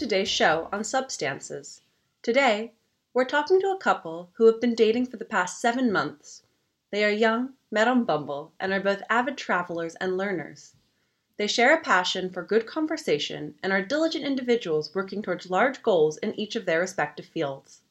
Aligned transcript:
today's 0.00 0.30
show 0.30 0.66
on 0.72 0.82
substances. 0.82 1.82
Today, 2.22 2.72
we're 3.12 3.26
talking 3.26 3.60
to 3.60 3.66
a 3.66 3.76
couple 3.76 4.30
who 4.32 4.46
have 4.46 4.58
been 4.58 4.74
dating 4.74 5.04
for 5.04 5.18
the 5.18 5.26
past 5.26 5.60
seven 5.60 5.92
months. 5.92 6.42
They 6.90 7.04
are 7.04 7.10
young, 7.10 7.52
met 7.70 7.86
on 7.86 8.04
Bumble, 8.04 8.50
and 8.58 8.72
are 8.72 8.80
both 8.80 9.02
avid 9.10 9.36
travelers 9.36 9.96
and 9.96 10.16
learners. 10.16 10.74
They 11.36 11.46
share 11.46 11.74
a 11.74 11.82
passion 11.82 12.30
for 12.30 12.42
good 12.42 12.66
conversation 12.66 13.56
and 13.62 13.74
are 13.74 13.82
diligent 13.82 14.24
individuals 14.24 14.94
working 14.94 15.20
towards 15.20 15.50
large 15.50 15.82
goals 15.82 16.16
in 16.16 16.32
each 16.40 16.56
of 16.56 16.64
their 16.64 16.80
respective 16.80 17.26
fields. 17.26 17.82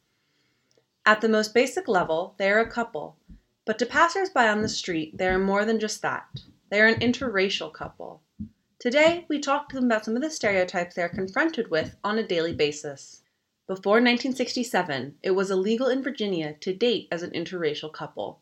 At 1.05 1.21
the 1.21 1.29
most 1.29 1.53
basic 1.53 1.87
level, 1.87 2.33
they 2.37 2.49
are 2.49 2.59
a 2.59 2.71
couple, 2.71 3.17
but 3.65 3.77
to 3.77 3.85
passersby 3.85 4.47
on 4.47 4.63
the 4.63 4.69
street, 4.69 5.15
they 5.19 5.27
are 5.27 5.37
more 5.37 5.63
than 5.63 5.79
just 5.79 6.01
that. 6.01 6.25
They 6.69 6.81
are 6.81 6.87
an 6.87 7.01
interracial 7.01 7.71
couple. 7.71 8.23
Today, 8.79 9.25
we 9.27 9.39
talk 9.39 9.67
to 9.67 9.75
them 9.75 9.87
about 9.87 10.05
some 10.05 10.15
of 10.15 10.21
the 10.21 10.31
stereotypes 10.31 10.95
they 10.95 11.01
are 11.01 11.09
confronted 11.09 11.69
with 11.69 11.97
on 12.01 12.17
a 12.17 12.25
daily 12.25 12.53
basis. 12.53 13.23
Before 13.67 13.95
1967, 13.95 15.17
it 15.21 15.31
was 15.31 15.51
illegal 15.51 15.87
in 15.87 16.01
Virginia 16.01 16.53
to 16.61 16.73
date 16.73 17.09
as 17.11 17.21
an 17.21 17.31
interracial 17.31 17.91
couple. 17.91 18.39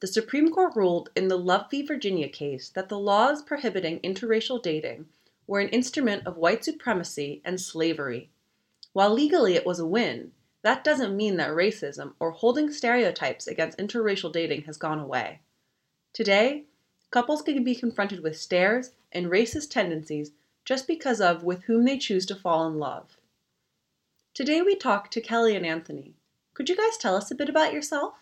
The 0.00 0.08
Supreme 0.08 0.52
Court 0.52 0.76
ruled 0.76 1.08
in 1.16 1.28
the 1.28 1.38
Love 1.38 1.70
v. 1.70 1.86
Virginia 1.86 2.28
case 2.28 2.68
that 2.68 2.90
the 2.90 2.98
laws 2.98 3.42
prohibiting 3.42 3.98
interracial 4.00 4.62
dating 4.62 5.06
were 5.46 5.60
an 5.60 5.70
instrument 5.70 6.26
of 6.26 6.36
white 6.36 6.62
supremacy 6.62 7.40
and 7.42 7.58
slavery. 7.58 8.28
While 8.92 9.14
legally 9.14 9.54
it 9.54 9.64
was 9.64 9.78
a 9.78 9.86
win, 9.86 10.32
that 10.60 10.84
doesn't 10.84 11.16
mean 11.16 11.38
that 11.38 11.50
racism 11.50 12.12
or 12.20 12.32
holding 12.32 12.70
stereotypes 12.70 13.46
against 13.46 13.78
interracial 13.78 14.30
dating 14.30 14.64
has 14.64 14.76
gone 14.76 15.00
away. 15.00 15.40
Today, 16.12 16.66
couples 17.12 17.42
can 17.42 17.62
be 17.62 17.74
confronted 17.74 18.22
with 18.22 18.40
stares 18.40 18.92
and 19.12 19.26
racist 19.26 19.70
tendencies 19.70 20.32
just 20.64 20.86
because 20.86 21.20
of 21.20 21.44
with 21.44 21.64
whom 21.64 21.84
they 21.84 21.98
choose 21.98 22.24
to 22.26 22.34
fall 22.34 22.66
in 22.66 22.78
love. 22.78 23.18
Today 24.34 24.62
we 24.62 24.74
talk 24.74 25.10
to 25.10 25.20
Kelly 25.20 25.54
and 25.54 25.66
Anthony. 25.66 26.14
Could 26.54 26.70
you 26.70 26.76
guys 26.76 26.96
tell 26.96 27.14
us 27.14 27.30
a 27.30 27.34
bit 27.34 27.50
about 27.50 27.74
yourself? 27.74 28.14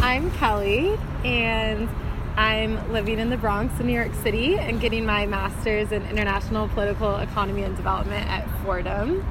I'm 0.00 0.30
Kelly 0.32 0.98
and 1.24 1.88
I'm 2.36 2.92
living 2.92 3.20
in 3.20 3.30
the 3.30 3.36
Bronx 3.36 3.78
in 3.78 3.86
New 3.86 3.92
York 3.92 4.14
City 4.24 4.58
and 4.58 4.80
getting 4.80 5.06
my 5.06 5.26
master's 5.26 5.92
in 5.92 6.02
international 6.06 6.66
political 6.68 7.16
economy 7.18 7.62
and 7.62 7.76
development 7.76 8.28
at 8.28 8.48
Fordham. 8.64 9.24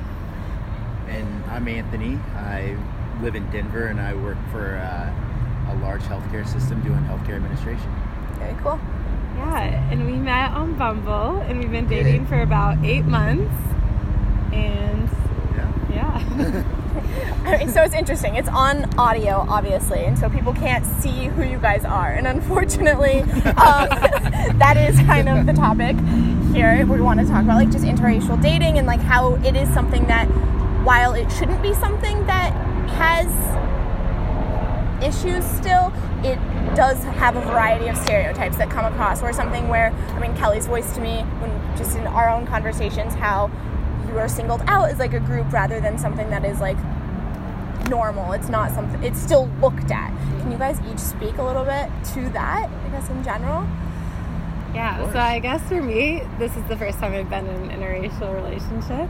And 1.09 1.43
I'm 1.45 1.67
Anthony. 1.67 2.15
I 2.35 2.77
live 3.21 3.35
in 3.35 3.49
Denver 3.51 3.87
and 3.87 3.99
I 3.99 4.13
work 4.13 4.37
for 4.51 4.77
uh, 4.77 5.73
a 5.73 5.75
large 5.81 6.03
healthcare 6.03 6.47
system 6.47 6.81
doing 6.81 6.99
healthcare 6.99 7.35
administration. 7.35 7.91
Very 8.39 8.55
cool. 8.61 8.79
Yeah, 9.37 9.91
and 9.91 10.05
we 10.05 10.13
met 10.13 10.51
on 10.51 10.75
Bumble, 10.77 11.37
and 11.41 11.59
we've 11.59 11.71
been 11.71 11.87
dating 11.87 12.27
for 12.27 12.41
about 12.41 12.83
eight 12.83 13.05
months. 13.05 13.53
And 14.51 15.09
yeah, 15.55 15.93
yeah. 15.93 16.75
I 17.45 17.57
mean, 17.57 17.69
so 17.69 17.81
it's 17.81 17.95
interesting. 17.95 18.35
It's 18.35 18.49
on 18.49 18.97
audio, 18.99 19.45
obviously, 19.47 20.03
and 20.05 20.17
so 20.17 20.29
people 20.29 20.53
can't 20.53 20.85
see 20.85 21.25
who 21.27 21.43
you 21.43 21.57
guys 21.57 21.85
are. 21.85 22.11
And 22.11 22.27
unfortunately, 22.27 23.21
um, 23.21 23.89
that 24.59 24.75
is 24.77 24.99
kind 25.01 25.29
of 25.29 25.45
the 25.45 25.53
topic 25.53 25.95
here. 26.53 26.85
We 26.85 27.01
want 27.01 27.19
to 27.19 27.25
talk 27.25 27.43
about 27.43 27.55
like 27.55 27.71
just 27.71 27.85
interracial 27.85 28.41
dating 28.41 28.77
and 28.77 28.85
like 28.85 28.99
how 29.01 29.35
it 29.35 29.55
is 29.55 29.69
something 29.73 30.05
that, 30.07 30.25
while 30.83 31.13
it 31.13 31.31
shouldn't 31.31 31.61
be 31.61 31.73
something 31.73 32.25
that 32.27 32.51
has 32.89 33.27
issues 35.03 35.45
still, 35.45 35.93
it 36.23 36.37
does 36.79 37.03
have 37.03 37.35
a 37.35 37.41
variety 37.41 37.89
of 37.89 37.97
stereotypes 37.97 38.55
that 38.55 38.69
come 38.69 38.85
across, 38.85 39.21
or 39.21 39.33
something 39.33 39.67
where, 39.67 39.91
I 40.15 40.19
mean, 40.19 40.33
Kelly's 40.37 40.65
voiced 40.65 40.95
to 40.95 41.01
me 41.01 41.23
when 41.41 41.77
just 41.77 41.97
in 41.97 42.07
our 42.07 42.29
own 42.29 42.47
conversations 42.47 43.13
how 43.15 43.51
you 44.07 44.17
are 44.17 44.29
singled 44.29 44.61
out 44.65 44.89
as 44.89 44.97
like 44.97 45.11
a 45.11 45.19
group 45.19 45.51
rather 45.51 45.81
than 45.81 45.97
something 45.97 46.29
that 46.29 46.45
is 46.45 46.61
like 46.61 46.77
normal. 47.89 48.31
It's 48.31 48.47
not 48.47 48.71
something, 48.71 49.03
it's 49.03 49.19
still 49.19 49.47
looked 49.59 49.91
at. 49.91 50.09
Can 50.39 50.53
you 50.53 50.57
guys 50.57 50.79
each 50.89 50.99
speak 50.99 51.37
a 51.37 51.43
little 51.43 51.65
bit 51.65 51.89
to 52.13 52.29
that, 52.29 52.69
I 52.69 52.89
guess, 52.91 53.09
in 53.09 53.25
general? 53.25 53.67
Yeah, 54.73 55.11
so 55.11 55.19
I 55.19 55.39
guess 55.39 55.61
for 55.67 55.83
me, 55.83 56.23
this 56.37 56.55
is 56.55 56.63
the 56.69 56.77
first 56.77 56.99
time 56.99 57.11
I've 57.11 57.29
been 57.29 57.45
in 57.45 57.71
an 57.71 57.81
interracial 57.81 58.33
relationship. 58.33 59.09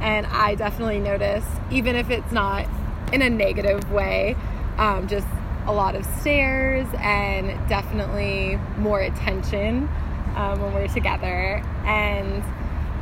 And 0.00 0.26
I 0.28 0.54
definitely 0.54 1.00
notice, 1.00 1.44
even 1.70 1.94
if 1.94 2.08
it's 2.08 2.32
not 2.32 2.66
in 3.12 3.20
a 3.20 3.28
negative 3.28 3.92
way, 3.92 4.34
um, 4.78 5.08
just 5.08 5.26
a 5.66 5.72
lot 5.72 5.94
of 5.94 6.04
stares 6.20 6.86
and 6.98 7.46
definitely 7.68 8.58
more 8.78 9.00
attention 9.00 9.88
um, 10.36 10.60
when 10.60 10.74
we're 10.74 10.88
together. 10.88 11.62
And 11.84 12.42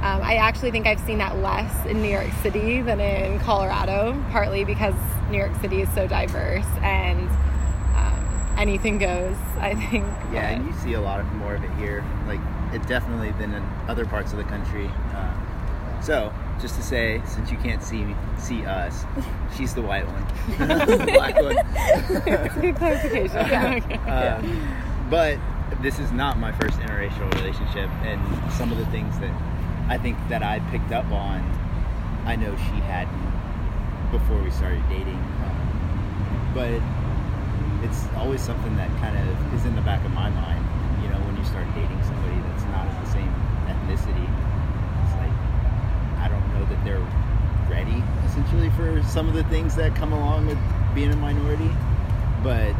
um, 0.03 0.23
I 0.23 0.37
actually 0.37 0.71
think 0.71 0.87
I've 0.87 1.01
seen 1.01 1.19
that 1.19 1.39
less 1.39 1.87
in 1.87 2.03
New 2.03 2.11
York 2.11 2.31
City 2.43 2.81
than 2.83 3.01
in 3.01 3.39
Colorado, 3.41 4.23
partly 4.31 4.65
because 4.65 4.95
New 5.31 5.39
York 5.39 5.55
City 5.61 5.83
is 5.83 5.93
so 5.95 6.07
diverse 6.07 6.67
and 6.83 7.29
um, 7.97 8.55
anything 8.59 8.99
goes, 8.99 9.37
I 9.59 9.75
think. 9.75 10.05
Yeah, 10.33 10.51
and 10.51 10.67
you 10.67 10.73
see 10.81 10.95
a 10.95 11.01
lot 11.01 11.21
of 11.21 11.31
more 11.35 11.55
of 11.55 11.65
it 11.65 11.71
here, 11.73 12.05
like 12.27 12.41
it 12.73 12.87
definitely 12.87 13.33
than 13.33 13.55
in 13.55 13.63
other 13.89 14.07
parts 14.07 14.33
of 14.33 14.39
the 14.39 14.45
country. 14.45 14.91
Uh, 15.15 16.01
so, 16.01 16.33
just 16.61 16.77
to 16.77 16.83
say, 16.83 17.23
since 17.27 17.51
you 17.51 17.59
can't 17.59 17.83
see 17.83 18.05
me, 18.05 18.15
see 18.39 18.65
us, 18.65 19.05
she's 19.57 19.75
the 19.75 19.83
white 19.83 20.07
one, 20.07 20.27
the 20.59 21.13
black 21.13 21.35
one. 21.41 22.61
Good 22.61 22.77
clarification. 22.77 23.37
Yeah. 23.37 24.39
Um, 24.41 25.11
but 25.11 25.39
this 25.83 25.99
is 25.99 26.13
not 26.13 26.39
my 26.39 26.53
first 26.53 26.79
interracial 26.81 27.33
relationship, 27.35 27.89
and 28.05 28.53
some 28.53 28.71
of 28.71 28.79
the 28.79 28.87
things 28.87 29.19
that 29.21 29.35
I 29.89 29.99
think 29.99 30.17
that 30.29 30.43
I 30.43 30.61
picked 30.71 30.93
up 30.93 31.11
on, 31.11 31.41
I 32.27 32.37
know 32.37 32.55
she 32.57 32.79
hadn't 32.87 33.31
before 34.11 34.43
we 34.43 34.51
started 34.51 34.83
dating. 34.89 35.19
Um, 35.19 36.53
but 36.55 36.83
it's 37.83 38.07
always 38.17 38.43
something 38.43 38.77
that 38.77 38.91
kind 38.99 39.17
of 39.17 39.55
is 39.55 39.65
in 39.65 39.75
the 39.75 39.83
back 39.83 40.05
of 40.05 40.13
my 40.13 40.29
mind. 40.31 40.63
You 41.03 41.09
know, 41.09 41.19
when 41.25 41.37
you 41.37 41.45
start 41.45 41.67
dating 41.75 42.03
somebody 42.05 42.37
that's 42.51 42.65
not 42.71 42.87
of 42.87 42.95
the 43.03 43.11
same 43.11 43.33
ethnicity, 43.67 44.27
it's 45.03 45.17
like 45.17 45.35
I 46.21 46.29
don't 46.29 46.45
know 46.55 46.65
that 46.81 46.85
they're 46.85 47.07
ready 47.71 48.03
essentially 48.27 48.71
for 48.71 49.03
some 49.05 49.29
of 49.29 49.35
the 49.35 49.45
things 49.45 49.77
that 49.77 49.95
come 49.95 50.13
along 50.13 50.47
with 50.47 50.59
being 50.95 51.13
a 51.13 51.17
minority. 51.17 51.71
But 52.43 52.75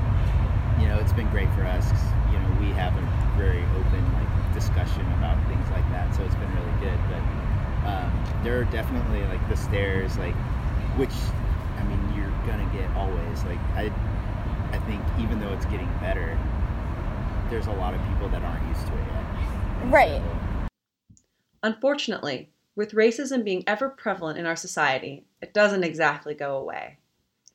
you 0.81 0.89
know, 0.89 0.99
it's 0.99 1.13
been 1.13 1.29
great 1.31 1.51
for 1.55 1.65
us. 1.65 1.91
'cause, 1.91 2.05
you 2.33 2.39
know, 2.39 2.51
we 2.61 2.67
have 2.73 2.97
a 2.97 3.37
very 3.37 3.63
open 3.79 4.13
like 4.15 4.55
discussion 4.55 5.03
about 5.19 5.37
things 5.49 5.69
like 5.71 5.89
that, 5.91 6.15
so 6.15 6.23
it's 6.25 6.35
been 6.37 6.53
really 6.55 6.81
good. 6.81 6.99
But 7.09 7.89
um, 7.91 8.25
there 8.43 8.59
are 8.61 8.65
definitely 8.65 9.25
like 9.27 9.47
the 9.49 9.57
stares, 9.57 10.17
like 10.19 10.35
which 10.97 11.15
I 11.79 11.85
mean 11.85 12.01
you're 12.17 12.31
gonna 12.47 12.69
get 12.73 12.91
always. 12.97 13.45
Like 13.45 13.59
I, 13.77 13.93
I 14.73 14.79
think 14.87 15.03
even 15.19 15.41
though 15.41 15.53
it's 15.53 15.67
getting 15.67 15.91
better, 16.01 16.39
there's 17.51 17.67
a 17.67 17.73
lot 17.73 17.95
of 17.95 18.01
people 18.09 18.29
that 18.31 18.43
aren't 18.43 18.67
used 18.69 18.87
to 18.87 18.93
it 18.95 19.05
yet. 19.07 19.25
And 19.83 19.93
Right. 19.93 20.23
so- 20.23 20.37
Unfortunately, 21.63 22.49
with 22.77 22.93
racism 22.93 23.45
being 23.45 23.65
ever 23.67 23.89
prevalent 23.89 24.39
in 24.39 24.47
our 24.47 24.57
society, 24.57 25.25
it 25.43 25.53
doesn't 25.53 25.85
exactly 25.85 26.35
go 26.35 26.57
away. 26.57 26.99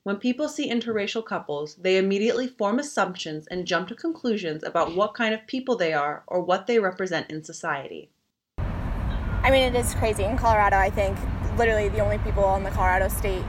When 0.04 0.18
people 0.18 0.48
see 0.48 0.70
interracial 0.70 1.26
couples, 1.26 1.76
they 1.76 1.98
immediately 1.98 2.48
form 2.48 2.78
assumptions 2.78 3.48
and 3.48 3.66
jump 3.66 3.88
to 3.88 3.96
conclusions 3.96 4.64
about 4.64 4.96
what 4.96 5.16
kind 5.16 5.34
of 5.34 5.48
people 5.48 5.76
they 5.76 5.94
are 5.94 6.24
or 6.28 6.42
what 6.42 6.68
they 6.68 6.78
represent 6.78 7.32
in 7.32 7.44
society. 7.44 8.12
I 8.60 9.50
mean, 9.50 9.74
it 9.74 9.76
is 9.76 9.96
crazy. 9.96 10.24
In 10.24 10.38
Colorado, 10.38 10.78
I 10.78 10.90
think 10.90 11.18
literally 11.58 11.90
the 11.90 12.02
only 12.02 12.18
people 12.20 12.44
on 12.44 12.64
the 12.64 12.72
Colorado 12.72 13.08
State 13.08 13.44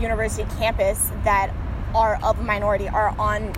University 0.00 0.48
campus 0.58 1.10
that 1.22 1.54
are 1.94 2.18
of 2.22 2.38
a 2.38 2.42
minority 2.42 2.88
are 2.88 3.14
on 3.18 3.52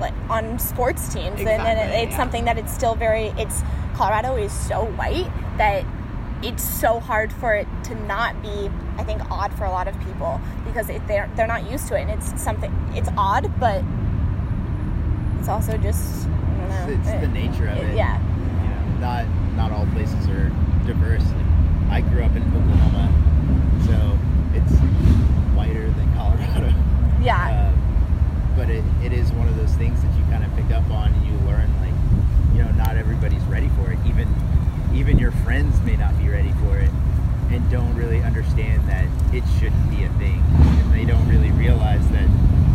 like 0.00 0.14
on 0.28 0.58
sports 0.58 1.12
teams, 1.12 1.40
and, 1.40 1.48
and 1.48 1.60
Exactly, 1.60 2.02
it's 2.02 2.10
yeah. 2.10 2.16
something 2.16 2.44
that 2.44 2.58
it's 2.58 2.72
still 2.72 2.94
very. 2.94 3.26
It's 3.38 3.62
Colorado 3.94 4.36
is 4.36 4.52
so 4.52 4.84
white 4.92 5.30
that 5.56 5.84
it's 6.42 6.62
so 6.62 7.00
hard 7.00 7.32
for 7.32 7.54
it 7.54 7.66
to 7.84 7.94
not 8.06 8.40
be. 8.42 8.70
I 8.96 9.04
think 9.04 9.22
odd 9.30 9.52
for 9.54 9.64
a 9.64 9.70
lot 9.70 9.88
of 9.88 9.98
people 10.00 10.40
because 10.64 10.88
it, 10.88 11.06
they're 11.06 11.30
they're 11.36 11.46
not 11.46 11.70
used 11.70 11.88
to 11.88 11.96
it, 11.96 12.02
and 12.02 12.10
it's 12.10 12.40
something. 12.40 12.72
It's 12.94 13.08
odd, 13.16 13.52
but 13.58 13.82
it's 15.38 15.48
also 15.48 15.76
just. 15.78 16.26
I 16.26 16.30
don't 16.30 16.68
know. 16.68 17.00
It's, 17.00 17.08
it's 17.08 17.20
the 17.20 17.28
nature 17.28 17.68
of 17.68 17.78
it. 17.78 17.96
Yeah. 17.96 18.18
You 18.62 18.68
know, 18.68 19.00
not 19.00 19.26
not 19.56 19.72
all 19.72 19.86
places 19.92 20.28
are 20.28 20.48
diverse. 20.86 21.24
Like, 21.88 22.04
I 22.04 22.08
grew 22.08 22.22
up 22.22 22.34
in 22.36 22.42
Oklahoma, 22.42 23.08
so 23.86 24.18
it's 24.54 24.72
whiter 25.56 25.90
than 25.90 26.14
Colorado. 26.14 26.72
Yeah. 27.22 27.66
Um, 27.78 28.54
but 28.56 28.70
it, 28.70 28.82
it 29.04 29.12
is 29.12 29.30
one 29.32 29.46
of 29.46 29.56
those 29.56 29.72
things 29.74 30.02
that 30.02 30.12
you 30.18 30.24
kind 30.24 30.42
of 30.42 30.50
pick 30.56 30.74
up 30.74 30.90
on 30.90 31.14
and 31.14 31.26
you 31.26 31.32
learn 31.46 31.70
like, 31.78 31.94
you 32.52 32.64
know, 32.64 32.70
not 32.72 32.96
everybody's 32.96 33.42
ready 33.44 33.68
for 33.78 33.92
it. 33.92 33.98
Even 34.04 34.26
even 34.94 35.18
your 35.18 35.32
friends 35.32 35.80
may 35.82 35.96
not 35.96 36.16
be 36.18 36.28
ready 36.28 36.52
for 36.64 36.78
it 36.78 36.90
and 37.50 37.70
don't 37.70 37.94
really 37.94 38.22
understand 38.22 38.86
that 38.88 39.06
it 39.34 39.42
shouldn't 39.58 39.90
be 39.90 40.04
a 40.04 40.08
thing. 40.18 40.42
And 40.50 40.92
they 40.92 41.04
don't 41.04 41.28
really 41.28 41.50
realize 41.52 42.06
that 42.10 42.28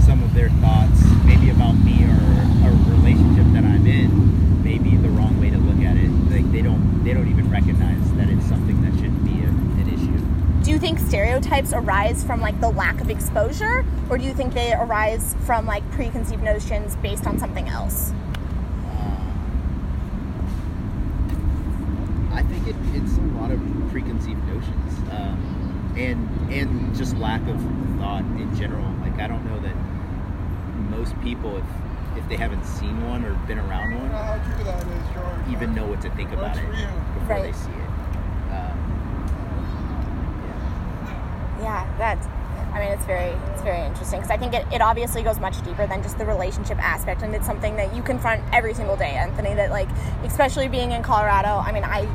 some 0.04 0.24
of 0.24 0.34
their 0.34 0.50
thoughts, 0.62 1.02
maybe 1.26 1.50
about 1.50 1.74
me 1.74 2.04
or 2.04 2.68
a 2.68 2.72
relationship 2.92 3.46
that 3.54 3.64
I'm 3.64 3.86
in, 3.86 4.64
may 4.64 4.78
be 4.78 4.98
the 4.98 5.10
wrong 5.10 5.40
way 5.40 5.50
to 5.50 5.58
look 5.58 5.84
at 5.86 5.98
it. 5.98 6.10
Like 6.32 6.52
they 6.52 6.62
don't 6.62 7.04
they 7.04 7.14
don't 7.14 7.28
even 7.28 7.50
recognize 7.50 8.12
that 8.14 8.30
it's 8.30 8.46
something 8.48 8.82
that 8.82 8.94
shouldn't 8.96 9.24
be 9.26 9.44
a, 9.44 9.50
an 9.50 9.90
issue. 9.90 10.64
Do 10.64 10.72
you 10.72 10.80
think 10.80 11.00
stereotypes 11.00 11.74
arise 11.74 12.24
from 12.24 12.42
like 12.42 12.60
the 12.60 12.70
lack 12.70 13.02
of 13.02 13.10
exposure, 13.10 13.86
or 14.10 14.18
do 14.18 14.24
you 14.24 14.34
think 14.34 14.54
they 14.54 14.74
arise 14.74 15.36
from 15.46 15.66
like 15.66 15.90
preconceived 15.92 16.44
notions 16.44 16.96
based 16.98 17.28
on 17.28 17.38
something 17.38 17.68
else? 17.68 18.14
I 22.32 22.44
think 22.64 22.76
it, 22.76 23.02
it's 23.02 23.18
a 23.18 23.22
lot 23.40 23.52
of 23.52 23.60
preconceived 23.92 24.44
notions, 24.48 25.00
um, 25.12 25.94
and 25.98 26.52
and 26.52 26.96
just 26.96 27.16
lack 27.18 27.42
of 27.48 27.60
thought 28.00 28.24
in 28.38 28.56
general. 28.56 28.86
Like 29.02 29.20
I 29.20 29.28
don't 29.28 29.46
know 29.46 29.60
that 29.60 29.76
most 30.90 31.20
people, 31.22 31.58
if 31.58 31.66
if 32.18 32.28
they 32.30 32.36
haven't 32.36 32.66
seen 32.66 33.08
one 33.08 33.26
or 33.26 33.34
been 33.48 33.60
around 33.60 33.96
one, 34.00 34.10
how 34.12 34.40
true 34.56 34.64
that 34.64 34.86
is, 34.86 35.14
George. 35.14 35.52
even 35.52 35.76
know 35.76 35.86
what 35.86 36.02
to 36.02 36.10
think 36.12 36.32
about 36.32 36.58
it 36.58 36.64
for 36.64 36.74
you. 36.74 36.88
before 37.20 37.42
they 37.42 37.52
see 37.52 37.72
it. 37.72 37.90
Um, 38.54 38.78
Yeah, 41.62 41.96
that's. 41.98 42.28
I 42.74 42.80
mean, 42.80 42.92
it's 42.92 43.06
very, 43.06 43.30
it's 43.54 43.62
very 43.62 43.86
interesting 43.86 44.20
because 44.20 44.32
I 44.32 44.38
think 44.38 44.56
it, 44.56 44.66
it 44.74 44.82
obviously 44.82 45.22
goes 45.22 45.40
much 45.40 45.64
deeper 45.64 45.86
than 45.86 46.02
just 46.02 46.18
the 46.18 46.26
relationship 46.26 46.80
aspect, 46.84 47.22
and 47.22 47.36
it's 47.36 47.46
something 47.46 47.76
that 47.76 47.96
you 47.96 48.02
confront 48.02 48.42
every 48.52 48.74
single 48.74 48.96
day, 48.98 49.12
Anthony. 49.12 49.54
That 49.54 49.70
like, 49.70 49.90
especially 50.24 50.68
being 50.68 50.92
in 50.92 51.04
Colorado. 51.04 51.60
I 51.60 51.72
mean, 51.72 51.84
I, 51.84 52.08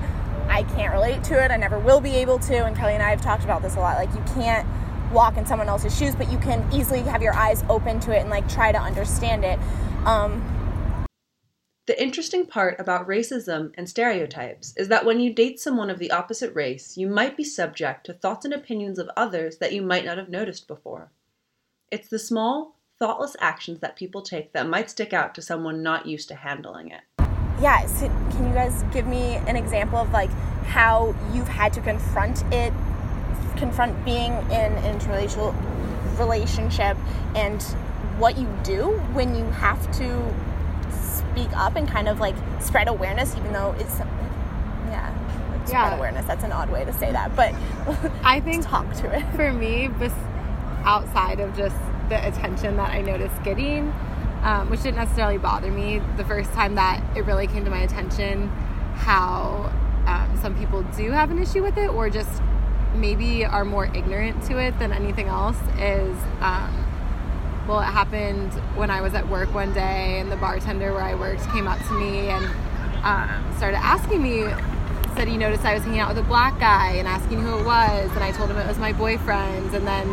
I 0.48 0.62
can't 0.62 0.92
relate 0.92 1.22
to 1.24 1.42
it. 1.42 1.50
I 1.50 1.56
never 1.56 1.78
will 1.78 2.00
be 2.00 2.14
able 2.16 2.38
to. 2.40 2.64
And 2.64 2.76
Kelly 2.76 2.94
and 2.94 3.02
I 3.02 3.10
have 3.10 3.20
talked 3.20 3.44
about 3.44 3.62
this 3.62 3.76
a 3.76 3.80
lot. 3.80 3.96
Like, 3.96 4.12
you 4.14 4.22
can't 4.34 4.66
walk 5.12 5.36
in 5.36 5.46
someone 5.46 5.68
else's 5.68 5.96
shoes, 5.96 6.14
but 6.14 6.30
you 6.30 6.38
can 6.38 6.66
easily 6.72 7.00
have 7.00 7.22
your 7.22 7.34
eyes 7.34 7.64
open 7.68 8.00
to 8.00 8.14
it 8.14 8.20
and 8.20 8.30
like 8.30 8.48
try 8.48 8.72
to 8.72 8.78
understand 8.78 9.44
it. 9.44 9.58
Um, 10.06 11.06
The 11.86 12.02
interesting 12.02 12.44
part 12.44 12.78
about 12.78 13.08
racism 13.08 13.72
and 13.78 13.88
stereotypes 13.88 14.74
is 14.76 14.88
that 14.88 15.06
when 15.06 15.20
you 15.20 15.32
date 15.32 15.58
someone 15.58 15.88
of 15.88 15.98
the 15.98 16.10
opposite 16.10 16.54
race, 16.54 16.98
you 16.98 17.08
might 17.08 17.34
be 17.34 17.44
subject 17.44 18.04
to 18.04 18.12
thoughts 18.12 18.44
and 18.44 18.52
opinions 18.52 18.98
of 18.98 19.08
others 19.16 19.56
that 19.56 19.72
you 19.72 19.80
might 19.80 20.04
not 20.04 20.18
have 20.18 20.28
noticed 20.28 20.68
before. 20.68 21.10
It's 21.90 22.08
the 22.08 22.18
small, 22.18 22.76
thoughtless 22.98 23.36
actions 23.40 23.80
that 23.80 23.96
people 23.96 24.20
take 24.20 24.52
that 24.52 24.68
might 24.68 24.90
stick 24.90 25.14
out 25.14 25.34
to 25.34 25.40
someone 25.40 25.82
not 25.82 26.04
used 26.04 26.28
to 26.28 26.34
handling 26.34 26.90
it. 26.90 27.00
Yeah, 27.60 27.86
so 27.86 28.08
can 28.30 28.48
you 28.48 28.54
guys 28.54 28.84
give 28.92 29.06
me 29.06 29.36
an 29.46 29.56
example 29.56 29.98
of 29.98 30.10
like 30.12 30.30
how 30.66 31.14
you've 31.32 31.48
had 31.48 31.72
to 31.74 31.80
confront 31.80 32.42
it, 32.52 32.72
confront 33.56 34.04
being 34.04 34.32
in 34.32 34.72
an 34.72 34.98
interracial 34.98 35.54
relationship, 36.18 36.96
and 37.34 37.62
what 38.18 38.36
you 38.38 38.48
do 38.64 38.90
when 39.12 39.34
you 39.34 39.44
have 39.52 39.80
to 39.98 40.34
speak 40.90 41.48
up 41.56 41.76
and 41.76 41.88
kind 41.88 42.08
of 42.08 42.20
like 42.20 42.34
spread 42.60 42.88
awareness, 42.88 43.34
even 43.36 43.52
though 43.52 43.74
it's 43.78 43.98
yeah, 44.88 45.14
like 45.50 45.66
spread 45.68 45.72
Yeah. 45.92 45.96
awareness. 45.96 46.26
That's 46.26 46.44
an 46.44 46.52
odd 46.52 46.70
way 46.70 46.84
to 46.84 46.92
say 46.92 47.12
that, 47.12 47.34
but 47.36 47.54
I 48.24 48.40
think 48.40 48.64
talk 48.66 48.92
to 48.96 49.14
it. 49.16 49.24
for 49.34 49.52
me, 49.52 49.88
outside 50.84 51.40
of 51.40 51.56
just 51.56 51.76
the 52.08 52.26
attention 52.26 52.76
that 52.76 52.90
I 52.90 53.02
noticed 53.02 53.42
getting, 53.44 53.92
um, 54.42 54.70
which 54.70 54.82
didn't 54.82 54.96
necessarily 54.96 55.38
bother 55.38 55.70
me 55.70 56.00
the 56.16 56.24
first 56.24 56.52
time 56.52 56.74
that 56.76 57.02
it 57.16 57.24
really 57.26 57.46
came 57.46 57.64
to 57.64 57.70
my 57.70 57.80
attention, 57.80 58.48
how 58.94 59.72
um, 60.06 60.38
some 60.40 60.56
people 60.58 60.82
do 60.96 61.10
have 61.10 61.30
an 61.30 61.38
issue 61.40 61.62
with 61.62 61.76
it, 61.76 61.88
or 61.88 62.10
just 62.10 62.42
maybe 62.94 63.44
are 63.44 63.64
more 63.64 63.86
ignorant 63.94 64.42
to 64.44 64.58
it 64.58 64.78
than 64.78 64.92
anything 64.92 65.26
else, 65.26 65.58
is. 65.78 66.16
Um, 66.40 66.84
well, 67.68 67.80
it 67.80 67.84
happened 67.84 68.50
when 68.76 68.90
I 68.90 69.02
was 69.02 69.12
at 69.12 69.28
work 69.28 69.52
one 69.52 69.74
day, 69.74 70.20
and 70.20 70.32
the 70.32 70.36
bartender 70.36 70.92
where 70.94 71.02
I 71.02 71.14
worked 71.14 71.46
came 71.50 71.66
up 71.66 71.78
to 71.78 71.92
me 71.92 72.28
and 72.28 72.44
um, 73.04 73.56
started 73.56 73.78
asking 73.78 74.22
me. 74.22 74.44
Said 75.16 75.26
he 75.26 75.36
noticed 75.36 75.64
I 75.64 75.74
was 75.74 75.82
hanging 75.82 75.98
out 75.98 76.14
with 76.14 76.18
a 76.18 76.28
black 76.28 76.60
guy 76.60 76.92
and 76.92 77.08
asking 77.08 77.42
who 77.42 77.58
it 77.58 77.64
was, 77.64 78.08
and 78.12 78.22
I 78.22 78.30
told 78.30 78.50
him 78.50 78.56
it 78.56 78.68
was 78.68 78.78
my 78.78 78.92
boyfriend. 78.92 79.74
And 79.74 79.84
then 79.84 80.06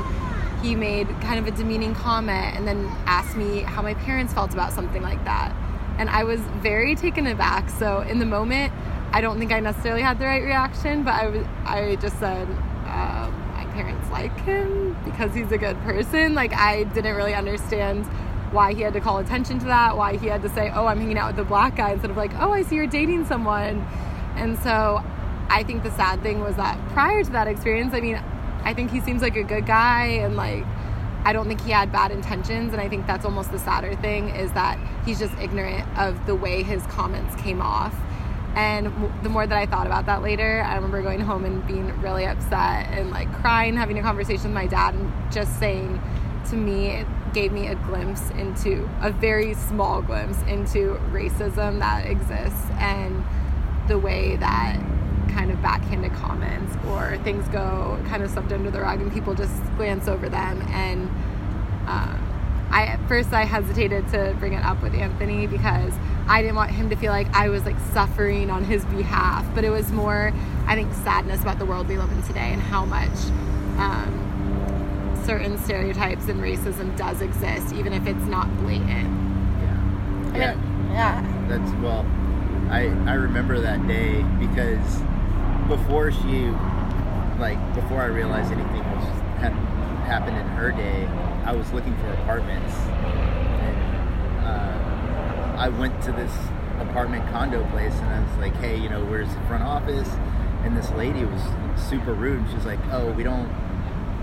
he 0.65 0.75
made 0.75 1.07
kind 1.21 1.38
of 1.39 1.47
a 1.47 1.56
demeaning 1.56 1.94
comment, 1.94 2.56
and 2.56 2.67
then 2.67 2.85
asked 3.06 3.38
me 3.38 3.59
how 3.59 3.81
my 3.81 3.94
parents 3.94 4.33
felt 4.33 4.53
about 4.53 4.73
something 4.73 5.03
like 5.03 5.23
that. 5.25 5.56
And 6.00 6.09
I 6.09 6.23
was 6.23 6.39
very 6.62 6.95
taken 6.95 7.27
aback. 7.27 7.69
So 7.69 8.01
in 8.01 8.19
the 8.19 8.25
moment, 8.25 8.73
I 9.13 9.21
don't 9.21 9.38
think 9.38 9.51
I 9.51 9.59
necessarily 9.59 10.01
had 10.01 10.19
the 10.19 10.25
right 10.25 10.44
reaction, 10.44 11.03
but 11.03 11.13
I 11.13 11.27
was 11.27 11.45
I 11.65 11.95
just 11.97 12.19
said. 12.19 12.47
Um, 12.88 13.41
my 13.56 13.65
parents 13.73 14.09
like 14.12 14.38
him 14.41 14.95
because 15.03 15.33
he's 15.33 15.51
a 15.51 15.57
good 15.57 15.77
person. 15.81 16.35
Like 16.35 16.53
I 16.53 16.83
didn't 16.83 17.15
really 17.15 17.33
understand 17.33 18.06
why 18.51 18.73
he 18.73 18.81
had 18.81 18.94
to 18.94 19.01
call 19.01 19.17
attention 19.17 19.59
to 19.59 19.65
that, 19.65 19.97
why 19.97 20.17
he 20.17 20.27
had 20.27 20.41
to 20.44 20.50
say, 20.50 20.71
"Oh, 20.73 20.85
I'm 20.85 21.00
hanging 21.00 21.17
out 21.17 21.35
with 21.35 21.45
a 21.45 21.47
black 21.47 21.75
guy," 21.75 21.91
instead 21.91 22.12
of 22.12 22.17
like, 22.17 22.31
"Oh, 22.39 22.51
I 22.51 22.62
see 22.63 22.75
you're 22.75 22.88
dating 22.88 23.25
someone." 23.25 23.85
And 24.35 24.57
so, 24.59 25.03
I 25.50 25.63
think 25.63 25.83
the 25.83 25.91
sad 25.91 26.21
thing 26.21 26.41
was 26.41 26.56
that 26.56 26.77
prior 26.89 27.23
to 27.23 27.31
that 27.31 27.47
experience, 27.47 27.94
I 27.94 28.01
mean, 28.01 28.21
I 28.65 28.73
think 28.73 28.91
he 28.91 29.00
seems 29.00 29.21
like 29.21 29.38
a 29.38 29.44
good 29.44 29.65
guy, 29.65 30.06
and 30.06 30.35
like, 30.35 30.65
I 31.23 31.33
don't 31.33 31.47
think 31.47 31.62
he 31.62 31.71
had 31.71 31.91
bad 31.91 32.12
intentions. 32.12 32.73
And 32.73 32.81
I 32.81 32.89
think 32.89 33.07
that's 33.07 33.25
almost 33.25 33.51
the 33.51 33.59
sadder 33.59 33.95
thing 33.95 34.29
is 34.29 34.51
that 34.51 34.77
he's 35.06 35.19
just 35.19 35.33
ignorant 35.39 35.88
of 35.97 36.25
the 36.25 36.35
way 36.35 36.62
his 36.63 36.83
comments 36.88 37.35
came 37.41 37.62
off. 37.62 37.95
And 38.56 38.88
the 39.21 39.29
more 39.29 39.45
that 39.45 39.57
I 39.57 39.65
thought 39.65 39.85
about 39.85 40.06
that 40.06 40.21
later, 40.21 40.62
I 40.62 40.75
remember 40.75 41.01
going 41.01 41.19
home 41.19 41.44
and 41.45 41.65
being 41.67 42.00
really 42.01 42.25
upset 42.25 42.88
and 42.89 43.12
like 43.12 43.31
crying, 43.41 43.75
having 43.75 44.00
a 44.00 44.01
conversation 44.01 44.45
with 44.45 44.53
my 44.53 44.67
dad, 44.67 44.94
and 44.94 45.12
just 45.31 45.59
saying 45.59 46.01
to 46.50 46.56
me, 46.56 46.88
it 46.88 47.07
gave 47.33 47.51
me 47.51 47.67
a 47.67 47.75
glimpse 47.75 48.29
into 48.31 48.88
a 49.01 49.12
very 49.12 49.56
small 49.56 50.01
glimpse 50.01 50.41
into 50.44 51.00
racism 51.12 51.79
that 51.79 52.06
exists 52.06 52.69
and 52.77 53.25
the 53.88 54.00
way 54.00 54.38
that 54.38 54.77
kind 55.35 55.51
of 55.51 55.61
backhanded 55.61 56.13
comments 56.13 56.73
or 56.87 57.17
things 57.25 57.45
go 57.49 57.99
kind 58.07 58.23
of 58.23 58.31
swept 58.31 58.51
under 58.53 58.71
the 58.71 58.79
rug 58.79 59.01
and 59.01 59.11
people 59.11 59.33
just 59.35 59.53
glance 59.75 60.07
over 60.07 60.29
them 60.29 60.61
and 60.69 61.09
um, 61.87 62.25
I 62.71 62.85
at 62.87 63.07
first 63.07 63.33
I 63.33 63.43
hesitated 63.43 64.07
to 64.10 64.36
bring 64.39 64.53
it 64.53 64.63
up 64.63 64.81
with 64.81 64.95
Anthony 64.95 65.45
because 65.45 65.93
I 66.27 66.41
didn't 66.41 66.55
want 66.55 66.71
him 66.71 66.89
to 66.89 66.95
feel 66.95 67.12
like 67.12 67.27
I 67.36 67.50
was 67.50 67.65
like 67.65 67.79
suffering 67.93 68.50
on 68.50 68.63
his 68.63 68.83
behalf. 68.86 69.45
But 69.53 69.63
it 69.63 69.69
was 69.69 69.91
more, 69.91 70.33
I 70.65 70.75
think, 70.75 70.91
sadness 70.93 71.41
about 71.41 71.60
the 71.60 71.65
world 71.65 71.88
we 71.88 71.98
live 71.98 72.12
in 72.12 72.21
today 72.24 72.51
and 72.51 72.62
how 72.62 72.83
much 72.86 73.17
um, 73.77 75.21
certain 75.25 75.57
stereotypes 75.60 76.27
and 76.27 76.41
racism 76.41 76.98
does 76.98 77.21
exist, 77.21 77.74
even 77.75 77.93
if 77.93 78.07
it's 78.07 78.25
not 78.25 78.48
blatant. 78.57 79.10
yeah. 79.62 80.33
Yeah. 80.36 80.91
yeah, 80.91 81.45
That's 81.48 81.71
well, 81.83 82.05
I 82.69 82.88
I 83.10 83.13
remember 83.13 83.60
that 83.62 83.88
day 83.88 84.24
because 84.39 85.01
before 85.67 86.12
she, 86.12 86.48
like 87.39 87.60
before 87.75 88.01
I 88.01 88.05
realized 88.05 88.51
anything 88.51 88.84
was 88.95 89.05
had 89.39 89.53
happened 90.05 90.38
in 90.38 90.48
her 90.48 90.72
day, 90.72 91.05
I 91.45 91.53
was 91.53 91.72
looking 91.74 91.95
for 91.98 92.12
apartments, 92.13 92.74
and 92.75 94.45
uh, 94.45 95.55
I 95.57 95.69
went 95.69 96.01
to 96.03 96.12
this 96.12 96.31
apartment 96.79 97.29
condo 97.31 97.65
place, 97.72 97.93
and 97.93 98.07
I 98.07 98.19
was 98.22 98.38
like, 98.38 98.55
hey, 98.55 98.77
you 98.77 98.89
know, 98.89 99.03
where's 99.05 99.34
the 99.34 99.41
front 99.41 99.63
office? 99.63 100.10
And 100.63 100.75
this 100.75 100.89
lady 100.91 101.25
was 101.25 101.41
super 101.89 102.13
rude. 102.13 102.39
and 102.39 102.50
She 102.50 102.55
was 102.55 102.65
like, 102.65 102.79
oh, 102.91 103.12
we 103.12 103.24
don't, 103.24 103.50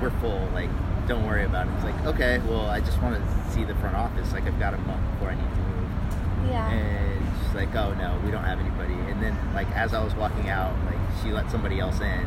we're 0.01 0.11
full. 0.21 0.49
Like, 0.53 0.71
don't 1.07 1.25
worry 1.27 1.45
about 1.45 1.69
it. 1.69 1.71
It's 1.75 1.85
like, 1.85 2.07
okay, 2.07 2.41
well, 2.49 2.67
I 2.67 2.81
just 2.81 3.01
want 3.01 3.17
to 3.17 3.51
see 3.53 3.65
the 3.65 3.75
front 3.77 3.97
office. 3.97 4.33
Like, 4.33 4.45
I've 4.45 4.59
got 4.59 4.75
a 4.75 4.79
month 4.79 5.09
before 5.13 5.31
I 5.31 5.35
need 5.35 5.55
to 5.55 5.61
move 5.61 5.73
yeah. 6.49 6.71
and 6.71 7.27
she's 7.39 7.55
like, 7.55 7.75
"Oh 7.75 7.95
no, 7.95 8.21
we 8.25 8.31
don't 8.31 8.45
have 8.45 8.59
anybody." 8.59 8.95
And 9.23 9.37
then, 9.37 9.55
like, 9.55 9.71
as 9.77 9.95
I 9.95 10.03
was 10.03 10.15
walking 10.15 10.49
out, 10.49 10.75
like, 10.87 10.99
she 11.23 11.31
let 11.31 11.51
somebody 11.51 11.79
else 11.79 12.01
in. 12.01 12.27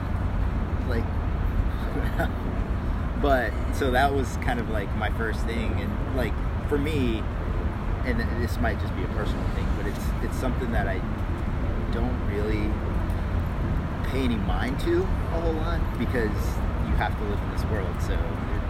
Like, 0.87 1.03
but 3.21 3.51
so 3.73 3.91
that 3.91 4.13
was 4.13 4.37
kind 4.37 4.59
of 4.59 4.69
like 4.69 4.93
my 4.95 5.09
first 5.11 5.41
thing, 5.41 5.71
and 5.79 6.15
like 6.15 6.33
for 6.69 6.77
me, 6.77 7.23
and 8.05 8.19
this 8.41 8.57
might 8.59 8.79
just 8.79 8.95
be 8.95 9.03
a 9.03 9.07
personal 9.07 9.43
thing, 9.55 9.67
but 9.77 9.87
it's 9.87 10.05
it's 10.21 10.37
something 10.37 10.71
that 10.71 10.87
I 10.87 10.99
don't 11.91 12.15
really 12.29 12.69
pay 14.11 14.23
any 14.23 14.37
mind 14.37 14.79
to 14.81 15.01
a 15.01 15.41
whole 15.41 15.53
lot 15.53 15.79
because 15.97 16.29
you 16.85 16.93
have 16.95 17.17
to 17.17 17.23
live 17.23 17.41
in 17.41 17.51
this 17.51 17.65
world, 17.65 17.95
so 18.01 18.13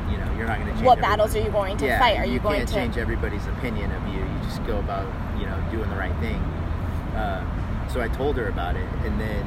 you 0.10 0.18
know 0.18 0.34
you're 0.38 0.48
not 0.48 0.58
going 0.60 0.70
to 0.70 0.74
change. 0.74 0.86
what 0.86 1.02
battles 1.02 1.36
are 1.36 1.42
you 1.42 1.52
going 1.52 1.78
to 1.78 1.86
yeah, 1.86 2.00
fight? 2.00 2.18
Are 2.18 2.26
you, 2.26 2.34
you 2.34 2.40
going 2.40 2.58
can't 2.58 2.70
to? 2.70 2.76
change 2.76 2.98
everybody's 2.98 3.46
opinion 3.48 3.92
of 3.92 4.08
you. 4.08 4.20
You 4.20 4.40
just 4.44 4.66
go 4.66 4.80
about, 4.80 5.06
you 5.38 5.46
know, 5.46 5.62
doing 5.72 5.90
the 5.90 5.96
right 5.96 6.16
thing. 6.20 6.42
Uh, 7.16 7.44
so 7.96 8.02
I 8.02 8.10
told 8.10 8.36
her 8.36 8.50
about 8.50 8.76
it, 8.76 8.86
and 9.06 9.18
then 9.18 9.42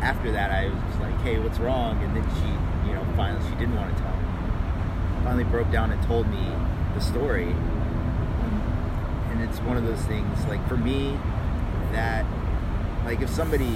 after 0.00 0.30
that, 0.30 0.52
I 0.52 0.66
was 0.66 0.98
like, 1.00 1.20
"Hey, 1.22 1.40
what's 1.40 1.58
wrong?" 1.58 2.00
And 2.04 2.14
then 2.14 2.22
she, 2.38 2.46
you 2.88 2.94
know, 2.94 3.04
finally 3.16 3.42
she 3.50 3.56
didn't 3.56 3.74
want 3.74 3.90
to 3.90 4.00
tell 4.00 4.14
me. 4.14 5.24
Finally 5.24 5.44
broke 5.50 5.72
down 5.72 5.90
and 5.90 6.00
told 6.04 6.28
me 6.28 6.46
the 6.94 7.00
story, 7.00 7.50
and 9.30 9.42
it's 9.42 9.58
one 9.62 9.76
of 9.76 9.82
those 9.82 10.00
things. 10.02 10.46
Like 10.46 10.64
for 10.68 10.76
me, 10.76 11.18
that 11.90 12.24
like 13.04 13.20
if 13.22 13.28
somebody 13.28 13.74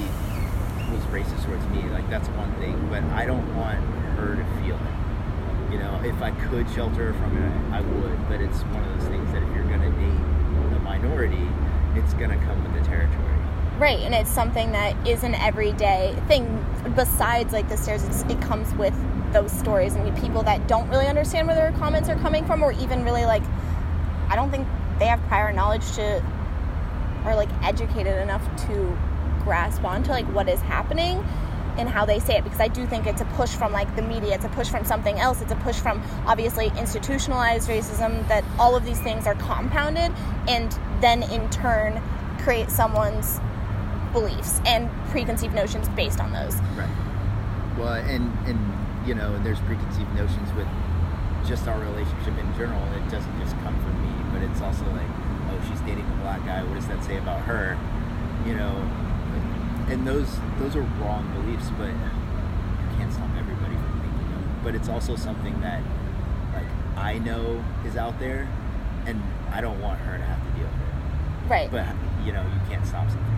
was 0.95 1.03
racist 1.11 1.45
towards 1.45 1.67
me, 1.75 1.83
like 1.91 2.09
that's 2.09 2.29
one 2.39 2.55
thing, 2.63 2.79
but 2.89 3.03
I 3.19 3.27
don't 3.27 3.57
want 3.57 3.81
her 4.15 4.37
to 4.37 4.45
feel 4.63 4.77
it 4.77 4.99
you 5.73 5.77
know, 5.77 6.01
if 6.03 6.23
I 6.23 6.31
could 6.49 6.67
shelter 6.71 7.13
her 7.13 7.15
from 7.15 7.37
it, 7.37 7.53
I 7.75 7.83
would. 7.83 8.29
But 8.29 8.41
it's 8.41 8.63
one 8.73 8.83
of 8.85 8.99
those 8.99 9.09
things 9.11 9.31
that 9.33 9.43
if 9.43 9.55
you're 9.55 9.69
going 9.69 9.83
to 9.83 9.91
date 9.91 10.77
a 10.77 10.81
minority, 10.81 11.47
it's 11.95 12.15
going 12.15 12.31
to 12.31 12.39
come 12.47 12.63
with 12.65 12.73
the 12.73 12.89
territory. 12.89 13.38
Right, 13.79 14.01
and 14.01 14.13
it's 14.13 14.31
something 14.31 14.73
that 14.73 15.07
is 15.07 15.23
an 15.23 15.37
everyday 15.37 16.21
thing. 16.27 16.67
Besides, 16.97 17.53
like 17.53 17.69
the 17.69 17.77
stares, 17.77 18.03
it 18.03 18.41
comes 18.41 18.75
with 18.75 18.95
those 19.33 19.53
stories. 19.53 19.95
And 19.95 20.17
people 20.19 20.43
that 20.43 20.67
don't 20.67 20.89
really 20.89 21.07
understand 21.07 21.47
where 21.47 21.55
their 21.55 21.71
comments 21.79 22.09
are 22.09 22.17
coming 22.17 22.45
from 22.45 22.63
or 22.65 22.73
even 22.73 23.05
really 23.05 23.25
like 23.25 23.43
I 24.29 24.35
don't 24.35 24.51
think 24.51 24.67
they 24.99 25.07
have 25.07 25.21
prior 25.29 25.53
knowledge 25.53 25.93
to 25.93 26.23
or 27.25 27.37
like 27.37 27.51
educated 27.63 28.21
enough 28.21 28.45
to 28.67 28.99
grasp 29.45 29.85
onto 29.85 30.11
like 30.11 30.27
what 30.35 30.49
is 30.49 30.61
happening 30.61 31.25
and 31.77 31.89
how 31.89 32.05
they 32.05 32.19
say 32.19 32.37
it. 32.37 32.43
Because 32.43 32.61
I 32.61 32.67
do 32.67 32.85
think 32.85 33.07
it's 33.07 33.21
a 33.21 33.27
push 33.37 33.51
from 33.51 33.73
like 33.73 33.95
the 33.95 34.03
media, 34.03 34.35
it's 34.35 34.45
a 34.45 34.49
push 34.49 34.69
from 34.69 34.85
something 34.85 35.21
else, 35.21 35.41
it's 35.41 35.53
a 35.53 35.57
push 35.57 35.77
from 35.77 36.03
obviously 36.27 36.73
institutionalized 36.77 37.69
racism 37.69 38.27
that 38.27 38.43
all 38.59 38.75
of 38.75 38.85
these 38.85 38.99
things 38.99 39.25
are 39.29 39.37
compounded 39.37 40.11
and 40.49 40.77
then 41.01 41.23
in 41.31 41.49
turn 41.51 42.03
create 42.39 42.71
someone's 42.71 43.41
beliefs 44.13 44.61
and 44.67 44.91
preconceived 45.11 45.55
notions 45.55 45.89
based 45.91 46.21
on 46.21 46.33
those. 46.33 46.55
Right. 46.77 46.89
Well, 47.79 47.95
and 47.95 48.33
and 48.47 48.59
you 49.07 49.15
know, 49.15 49.39
there's 49.43 49.61
preconceived 49.61 50.13
notions 50.15 50.53
with 50.55 50.69
just 51.47 51.67
our 51.69 51.79
relationship 51.79 52.37
in 52.37 52.55
general. 52.57 52.83
It 52.93 53.09
doesn't 53.11 53.41
just 53.41 53.57
come 53.63 53.75
from 53.81 53.95
me, 54.03 54.13
but 54.33 54.43
it's 54.43 54.61
also 54.61 54.85
like, 54.93 55.09
oh, 55.51 55.61
she's 55.69 55.81
dating 55.81 56.05
a 56.05 56.19
black 56.23 56.45
guy. 56.45 56.63
What 56.63 56.75
does 56.75 56.89
that 56.89 57.03
say 57.05 57.17
about 57.17 57.41
her? 57.43 57.79
You 58.47 58.55
know, 58.55 58.75
and 59.89 60.07
those 60.07 60.29
those 60.59 60.77
are 60.77 60.83
wrong 61.01 61.31
beliefs, 61.35 61.71
but 61.79 61.89
you 61.89 62.97
can't 62.99 63.13
stop 63.13 63.31
everybody 63.39 63.75
from 63.75 64.01
thinking 64.01 64.31
them. 64.31 64.61
But 64.63 64.75
it's 64.75 64.89
also 64.89 65.17
something 65.17 65.61
that 65.61 65.83
like 66.53 66.69
I 66.97 67.19
know 67.19 67.65
is 67.87 67.97
out 67.97 68.19
there, 68.19 68.49
and 69.07 69.23
I 69.53 69.61
don't 69.61 69.81
want 69.81 70.01
her 70.01 70.19
to 70.19 70.25
have 70.25 70.45
to 70.45 70.51
deal 70.59 70.69
with 70.69 70.75
it. 70.75 71.51
Right. 71.51 71.71
But 71.71 71.87
you 72.27 72.33
know, 72.33 72.43
you 72.43 72.61
can't 72.69 72.87
stop 72.87 73.09
something 73.09 73.25
like 73.25 73.31
that. 73.31 73.38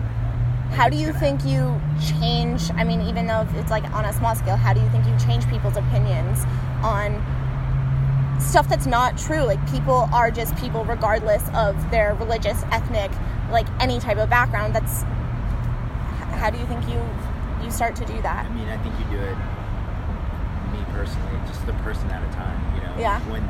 how 0.71 0.89
do 0.89 0.97
you 0.97 1.13
think 1.13 1.43
you 1.45 1.79
change 2.19 2.71
i 2.71 2.83
mean 2.83 3.01
even 3.01 3.27
though 3.27 3.45
it's 3.55 3.71
like 3.71 3.83
on 3.93 4.05
a 4.05 4.13
small 4.13 4.35
scale 4.35 4.55
how 4.55 4.73
do 4.73 4.79
you 4.79 4.89
think 4.89 5.05
you 5.05 5.17
change 5.19 5.47
people's 5.49 5.77
opinions 5.77 6.43
on 6.83 7.21
stuff 8.39 8.67
that's 8.67 8.85
not 8.85 9.17
true 9.17 9.43
like 9.43 9.59
people 9.71 10.09
are 10.13 10.31
just 10.31 10.55
people 10.57 10.83
regardless 10.85 11.43
of 11.53 11.75
their 11.91 12.15
religious 12.15 12.63
ethnic 12.71 13.11
like 13.51 13.67
any 13.79 13.99
type 13.99 14.17
of 14.17 14.29
background 14.29 14.73
that's 14.73 15.03
how 16.41 16.49
do 16.49 16.57
you 16.57 16.65
think 16.65 16.81
you 16.89 16.99
you 17.63 17.69
start 17.69 17.95
to 17.95 18.05
do 18.05 18.19
that 18.23 18.45
I 18.45 18.53
mean, 18.55 18.67
I 18.67 18.77
think 18.81 18.97
you 18.97 19.05
do 19.15 19.21
it. 19.21 19.37
Me 20.73 20.81
personally, 20.89 21.37
just 21.45 21.61
a 21.67 21.73
person 21.85 22.09
at 22.09 22.23
a 22.23 22.31
time. 22.33 22.57
You 22.73 22.81
know. 22.81 22.95
Yeah. 22.97 23.19
When 23.29 23.43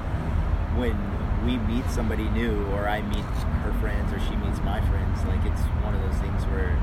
when 0.75 0.99
we 1.45 1.55
meet 1.71 1.89
somebody 1.89 2.27
new, 2.29 2.67
or 2.75 2.89
I 2.89 3.01
meet 3.01 3.23
her 3.63 3.71
friends, 3.79 4.11
or 4.11 4.19
she 4.19 4.35
meets 4.35 4.59
my 4.67 4.81
friends, 4.91 5.23
like 5.23 5.39
it's 5.47 5.61
one 5.79 5.95
of 5.95 6.01
those 6.01 6.19
things 6.19 6.43
where 6.51 6.75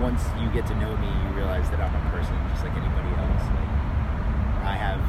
once 0.00 0.22
you 0.38 0.48
get 0.50 0.66
to 0.68 0.74
know 0.76 0.94
me, 0.96 1.08
you 1.08 1.28
realize 1.34 1.68
that 1.70 1.80
I'm 1.80 1.94
a 1.94 2.04
person 2.10 2.36
just 2.52 2.64
like 2.64 2.76
anybody 2.76 3.10
else. 3.18 3.44
Like 3.50 3.72
I 4.64 4.74
have 4.76 5.00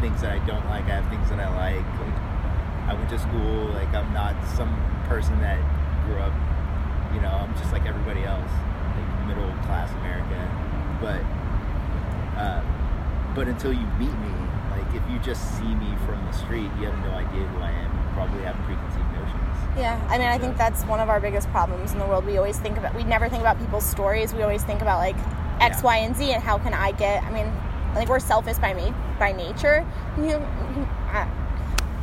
things 0.00 0.20
that 0.22 0.32
I 0.32 0.40
don't 0.46 0.64
like. 0.66 0.84
I 0.86 1.00
have 1.00 1.08
things 1.10 1.28
that 1.30 1.38
I 1.38 1.50
like. 1.52 1.86
Like 2.00 2.18
I 2.88 2.94
went 2.94 3.10
to 3.10 3.18
school. 3.18 3.70
Like 3.74 3.92
I'm 3.94 4.12
not 4.12 4.34
some 4.56 4.72
person 5.08 5.38
that 5.40 5.60
grew 6.06 6.18
up. 6.18 6.34
You 7.14 7.20
know, 7.20 7.30
I'm 7.30 7.52
just 7.58 7.72
like 7.72 7.84
everybody 7.84 8.24
else, 8.24 8.50
like 8.96 9.10
middle 9.28 9.52
class 9.68 9.92
America. 10.00 10.40
But 11.00 11.20
uh, 12.40 12.62
but 13.34 13.48
until 13.48 13.72
you 13.72 13.86
meet 14.00 14.12
me, 14.12 14.34
like 14.70 14.88
if 14.94 15.04
you 15.10 15.18
just 15.20 15.42
see 15.58 15.74
me 15.76 15.92
from 16.06 16.24
the 16.24 16.32
street, 16.32 16.70
you 16.80 16.88
have 16.88 16.98
no 17.04 17.12
idea 17.12 17.46
who 17.48 17.58
I 17.60 17.70
am. 17.70 17.91
You 18.12 18.18
probably 18.18 18.42
have 18.42 18.56
preconceived 18.66 19.10
notions. 19.12 19.78
Yeah, 19.78 19.98
I 20.10 20.18
mean, 20.18 20.26
I 20.28 20.36
think 20.36 20.58
that's 20.58 20.82
one 20.84 21.00
of 21.00 21.08
our 21.08 21.18
biggest 21.18 21.48
problems 21.48 21.92
in 21.92 21.98
the 21.98 22.04
world. 22.06 22.26
We 22.26 22.36
always 22.36 22.58
think 22.58 22.76
about, 22.76 22.94
we 22.94 23.04
never 23.04 23.28
think 23.30 23.40
about 23.40 23.58
people's 23.58 23.86
stories. 23.86 24.34
We 24.34 24.42
always 24.42 24.62
think 24.62 24.82
about 24.82 24.98
like 24.98 25.16
X, 25.60 25.78
Yeah. 25.78 25.82
Y, 25.82 25.96
and 25.98 26.16
Z, 26.16 26.32
and 26.34 26.42
how 26.42 26.58
can 26.58 26.74
I 26.74 26.92
get? 26.92 27.22
I 27.24 27.30
mean, 27.30 27.46
I 27.46 27.94
think 27.94 28.10
we're 28.10 28.20
selfish 28.20 28.58
by 28.58 28.74
me 28.74 28.92
by 29.18 29.32
nature, 29.32 29.86
you, 30.18 30.24
you- 30.24 30.88
uh, 31.12 31.26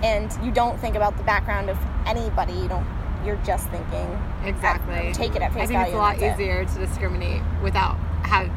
and 0.04 0.32
you 0.44 0.52
don't 0.52 0.80
think 0.80 0.96
about 0.96 1.16
the 1.18 1.24
background 1.24 1.70
of 1.70 1.78
anybody. 2.08 2.54
You 2.54 2.68
don't. 2.68 2.88
You're 3.26 3.36
just 3.46 3.68
thinking 3.70 4.18
Exactly. 4.46 5.12
Take 5.14 5.36
it 5.36 5.42
at 5.42 5.54
face 5.54 5.70
value. 5.70 5.78
I 5.78 5.84
think 5.84 5.84
value. 5.84 5.86
it's 5.88 5.94
a 5.94 5.98
lot 5.98 6.14
and 6.14 6.22
that's 6.24 6.40
it. 6.40 6.42
easier 6.42 6.66
to 6.66 6.80
discriminate 6.88 7.42
without 7.62 7.98
have 8.24 8.50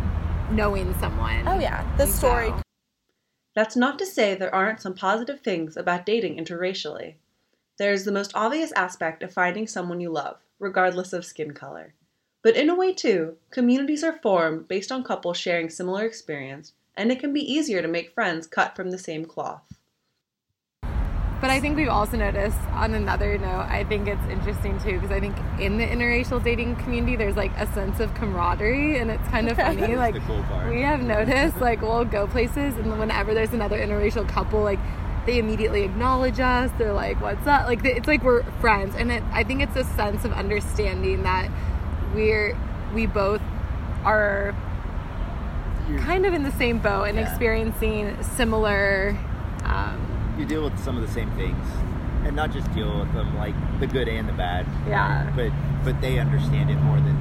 knowing 0.52 0.94
someone. 1.00 1.46
Oh 1.48 1.58
yeah, 1.58 1.84
the 1.96 2.06
story. 2.06 2.48
so- 2.48 2.62
That's 3.56 3.74
not 3.76 3.98
to 3.98 4.06
say 4.06 4.34
there 4.36 4.54
aren't 4.54 4.80
some 4.80 4.94
positive 4.94 5.40
things 5.40 5.76
about 5.76 6.06
dating 6.06 6.36
interracially. 6.36 7.16
There 7.78 7.92
is 7.92 8.04
the 8.04 8.12
most 8.12 8.32
obvious 8.34 8.70
aspect 8.72 9.22
of 9.22 9.32
finding 9.32 9.66
someone 9.66 10.00
you 10.00 10.10
love, 10.10 10.38
regardless 10.58 11.14
of 11.14 11.24
skin 11.24 11.52
color. 11.52 11.94
But 12.42 12.54
in 12.54 12.68
a 12.68 12.74
way, 12.74 12.92
too, 12.92 13.36
communities 13.50 14.04
are 14.04 14.18
formed 14.18 14.68
based 14.68 14.92
on 14.92 15.04
couples 15.04 15.38
sharing 15.38 15.70
similar 15.70 16.04
experience, 16.04 16.74
and 16.96 17.10
it 17.10 17.18
can 17.18 17.32
be 17.32 17.40
easier 17.40 17.80
to 17.80 17.88
make 17.88 18.12
friends 18.12 18.46
cut 18.46 18.76
from 18.76 18.90
the 18.90 18.98
same 18.98 19.24
cloth. 19.24 19.78
But 21.40 21.50
I 21.50 21.58
think 21.58 21.76
we've 21.76 21.88
also 21.88 22.16
noticed 22.16 22.58
on 22.70 22.94
another 22.94 23.36
note, 23.36 23.66
I 23.68 23.84
think 23.84 24.06
it's 24.06 24.24
interesting 24.26 24.78
too, 24.78 25.00
because 25.00 25.10
I 25.10 25.18
think 25.18 25.36
in 25.58 25.76
the 25.78 25.84
interracial 25.84 26.44
dating 26.44 26.76
community, 26.76 27.16
there's 27.16 27.34
like 27.36 27.50
a 27.56 27.66
sense 27.74 27.98
of 28.00 28.14
camaraderie, 28.14 28.98
and 28.98 29.10
it's 29.10 29.26
kind 29.28 29.48
of 29.48 29.56
funny. 29.56 29.96
Like, 29.96 30.14
the 30.14 30.20
cool 30.20 30.42
part. 30.44 30.70
we 30.70 30.82
have 30.82 31.02
noticed, 31.02 31.56
like, 31.60 31.80
we'll 31.80 32.04
go 32.04 32.26
places, 32.26 32.76
and 32.76 32.98
whenever 32.98 33.34
there's 33.34 33.52
another 33.52 33.78
interracial 33.78 34.28
couple, 34.28 34.62
like, 34.62 34.78
they 35.26 35.38
immediately 35.38 35.82
acknowledge 35.82 36.40
us. 36.40 36.70
They're 36.78 36.92
like, 36.92 37.20
"What's 37.20 37.46
up?" 37.46 37.66
Like, 37.66 37.84
it's 37.84 38.06
like 38.08 38.22
we're 38.22 38.42
friends, 38.60 38.94
and 38.96 39.10
it, 39.12 39.22
I 39.32 39.44
think 39.44 39.62
it's 39.62 39.76
a 39.76 39.84
sense 39.84 40.24
of 40.24 40.32
understanding 40.32 41.22
that 41.22 41.48
we're 42.14 42.56
we 42.94 43.06
both 43.06 43.40
are 44.04 44.54
You're- 45.88 46.02
kind 46.02 46.26
of 46.26 46.34
in 46.34 46.42
the 46.42 46.52
same 46.52 46.78
boat 46.78 47.04
and 47.04 47.16
Yeah. 47.16 47.28
experiencing 47.28 48.16
similar. 48.22 49.16
Um, 49.64 50.34
you 50.38 50.44
deal 50.44 50.64
with 50.64 50.78
some 50.78 50.96
of 50.96 51.02
the 51.06 51.12
same 51.12 51.30
things, 51.32 51.64
and 52.24 52.34
not 52.36 52.50
just 52.52 52.72
deal 52.74 52.98
with 53.00 53.12
them 53.14 53.36
like 53.36 53.54
the 53.80 53.86
good 53.86 54.08
and 54.08 54.28
the 54.28 54.32
bad. 54.32 54.66
Yeah. 54.88 55.26
But 55.36 55.52
but 55.84 56.00
they 56.00 56.18
understand 56.18 56.70
it 56.70 56.76
more 56.82 56.96
than 56.96 57.16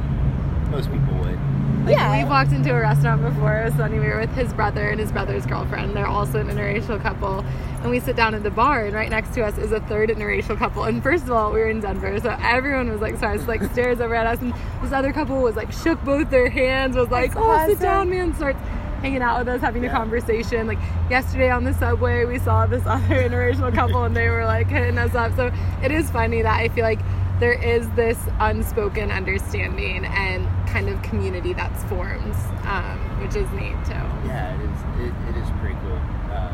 most 0.71 0.91
people 0.91 1.13
would. 1.19 1.37
Like 1.85 1.95
Yeah. 1.95 2.23
we 2.23 2.29
walked 2.29 2.51
into 2.51 2.71
a 2.73 2.79
restaurant 2.79 3.21
before. 3.23 3.61
Was 3.65 3.73
funny. 3.75 3.99
We 3.99 4.07
were 4.07 4.19
with 4.19 4.33
his 4.35 4.53
brother 4.53 4.89
and 4.89 4.99
his 4.99 5.11
brother's 5.11 5.45
girlfriend. 5.45 5.95
They're 5.95 6.07
also 6.07 6.39
an 6.39 6.47
interracial 6.49 7.01
couple. 7.01 7.43
And 7.81 7.89
we 7.89 7.99
sit 7.99 8.15
down 8.15 8.35
at 8.35 8.43
the 8.43 8.51
bar, 8.51 8.85
and 8.85 8.93
right 8.93 9.09
next 9.09 9.33
to 9.33 9.43
us 9.43 9.57
is 9.57 9.71
a 9.71 9.79
third 9.81 10.09
interracial 10.09 10.55
couple. 10.55 10.83
And 10.83 11.01
first 11.01 11.23
of 11.23 11.31
all, 11.31 11.51
we 11.51 11.59
were 11.59 11.69
in 11.69 11.79
Denver, 11.79 12.19
so 12.19 12.37
everyone 12.41 12.91
was 12.91 13.01
like, 13.01 13.17
sorry, 13.17 13.39
like 13.39 13.63
stares 13.71 13.99
over 13.99 14.13
at 14.13 14.27
us. 14.27 14.39
And 14.41 14.53
this 14.83 14.91
other 14.91 15.11
couple 15.11 15.41
was 15.41 15.55
like, 15.55 15.71
shook 15.71 15.99
both 16.03 16.29
their 16.29 16.49
hands, 16.49 16.95
was 16.95 17.09
like, 17.09 17.33
That's 17.33 17.43
oh, 17.43 17.57
sit 17.65 17.71
awesome. 17.77 17.79
down, 17.81 18.09
man. 18.11 18.35
Starts 18.35 18.59
hanging 19.01 19.23
out 19.23 19.39
with 19.39 19.47
us, 19.47 19.61
having 19.61 19.83
a 19.83 19.89
conversation. 19.89 20.67
Like 20.67 20.77
yesterday 21.09 21.49
on 21.49 21.63
the 21.63 21.73
subway, 21.73 22.25
we 22.25 22.37
saw 22.37 22.67
this 22.67 22.83
other 22.85 23.15
interracial 23.27 23.73
couple, 23.73 24.03
and 24.03 24.15
they 24.15 24.29
were 24.29 24.45
like 24.45 24.67
hitting 24.67 24.99
us 24.99 25.15
up. 25.15 25.35
So 25.35 25.51
it 25.81 25.91
is 25.91 26.11
funny 26.11 26.43
that 26.43 26.59
I 26.59 26.69
feel 26.69 26.83
like 26.83 26.99
there 27.39 27.53
is 27.53 27.89
this 27.95 28.19
unspoken 28.39 29.09
understanding 29.09 30.05
and 30.05 30.47
kind 30.71 30.89
of 30.89 31.01
community 31.01 31.53
that's 31.53 31.83
formed, 31.85 32.33
um, 32.65 32.97
which 33.21 33.35
is 33.35 33.49
neat 33.51 33.75
too. 33.85 33.93
Yeah, 34.25 34.55
it 34.55 34.61
is. 34.61 35.09
It, 35.09 35.13
it 35.29 35.41
is 35.43 35.49
pretty 35.59 35.75
cool. 35.81 35.97
Um, 36.31 36.53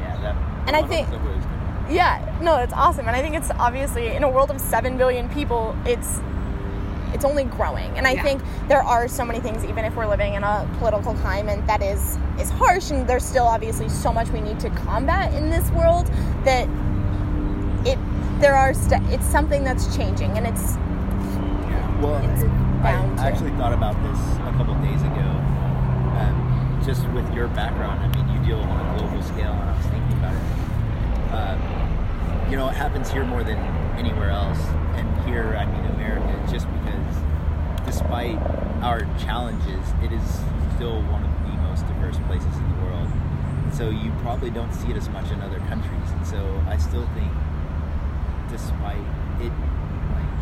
yeah, 0.00 0.18
that. 0.22 0.36
And 0.66 0.76
I 0.76 0.82
think- 0.82 1.08
the 1.10 1.18
was 1.18 1.36
good. 1.44 1.44
Yeah, 1.90 2.38
no, 2.42 2.56
it's 2.58 2.74
awesome, 2.74 3.06
and 3.06 3.16
I 3.16 3.22
think 3.22 3.34
it's 3.34 3.50
obviously 3.58 4.08
in 4.08 4.22
a 4.22 4.28
world 4.30 4.50
of 4.50 4.60
seven 4.60 4.98
billion 4.98 5.28
people, 5.30 5.74
it's 5.86 6.20
it's 7.14 7.24
only 7.24 7.44
growing. 7.44 7.90
And 7.96 8.06
I 8.06 8.10
Yeah. 8.12 8.22
think 8.22 8.42
there 8.68 8.82
are 8.82 9.08
so 9.08 9.24
many 9.24 9.40
things, 9.40 9.64
even 9.64 9.86
if 9.86 9.96
we're 9.96 10.06
living 10.06 10.34
in 10.34 10.44
a 10.44 10.68
political 10.78 11.14
climate 11.14 11.66
that 11.66 11.82
is 11.82 12.18
is 12.38 12.50
harsh, 12.50 12.90
and 12.90 13.06
there's 13.08 13.24
still 13.24 13.46
obviously 13.46 13.88
so 13.88 14.12
much 14.12 14.28
we 14.28 14.42
need 14.42 14.60
to 14.60 14.68
combat 14.70 15.32
in 15.32 15.48
this 15.48 15.70
world 15.70 16.10
that 16.44 16.68
it 17.86 17.98
there 18.40 18.54
are 18.54 18.74
st- 18.74 19.02
it's 19.10 19.24
something 19.26 19.64
that's 19.64 19.96
changing, 19.96 20.36
and 20.36 20.46
it's 20.46 20.76
Yeah. 20.76 22.02
Well, 22.02 22.16
It's 22.16 22.42
I, 22.44 22.46
bound 22.82 23.18
I 23.18 23.28
actually 23.28 23.50
thought 23.52 23.72
about 23.72 23.94
this 24.02 24.18
a 24.46 24.52
couple 24.56 24.74
days 24.82 25.02
ago. 25.02 25.28
Um, 26.18 26.82
just 26.84 27.06
with 27.10 27.32
your 27.34 27.48
background, 27.48 28.00
I 28.00 28.08
mean, 28.14 28.28
you 28.34 28.46
deal 28.46 28.60
on 28.60 28.78
a 28.80 28.98
global 28.98 29.22
scale, 29.22 29.52
and 29.52 29.70
I 29.70 29.76
was 29.76 29.86
thinking 29.86 30.12
about 30.18 30.34
it. 30.34 30.42
Um, 31.34 31.58
you 32.50 32.56
know, 32.56 32.68
it 32.68 32.74
happens 32.74 33.10
here 33.10 33.24
more 33.24 33.42
than 33.42 33.58
anywhere 33.98 34.30
else, 34.30 34.58
and 34.94 35.06
here, 35.28 35.56
I 35.56 35.66
mean, 35.66 35.84
America, 35.92 36.32
just 36.50 36.66
because, 36.72 37.16
despite 37.84 38.38
our 38.82 39.00
challenges, 39.18 39.84
it 40.02 40.12
is 40.12 40.40
still 40.76 41.02
one 41.10 41.24
of 41.24 41.30
the 41.42 41.56
most 41.68 41.86
diverse 41.86 42.18
places 42.26 42.56
in 42.56 42.68
the 42.70 42.84
world. 42.84 43.08
And 43.64 43.74
so 43.74 43.90
you 43.90 44.12
probably 44.22 44.50
don't 44.50 44.72
see 44.72 44.90
it 44.90 44.96
as 44.96 45.08
much 45.08 45.30
in 45.30 45.40
other 45.42 45.58
countries, 45.66 46.10
and 46.10 46.26
so 46.26 46.62
I 46.68 46.76
still 46.78 47.06
think, 47.14 47.32
despite 48.48 49.04
it, 49.42 49.52
like 50.14 50.32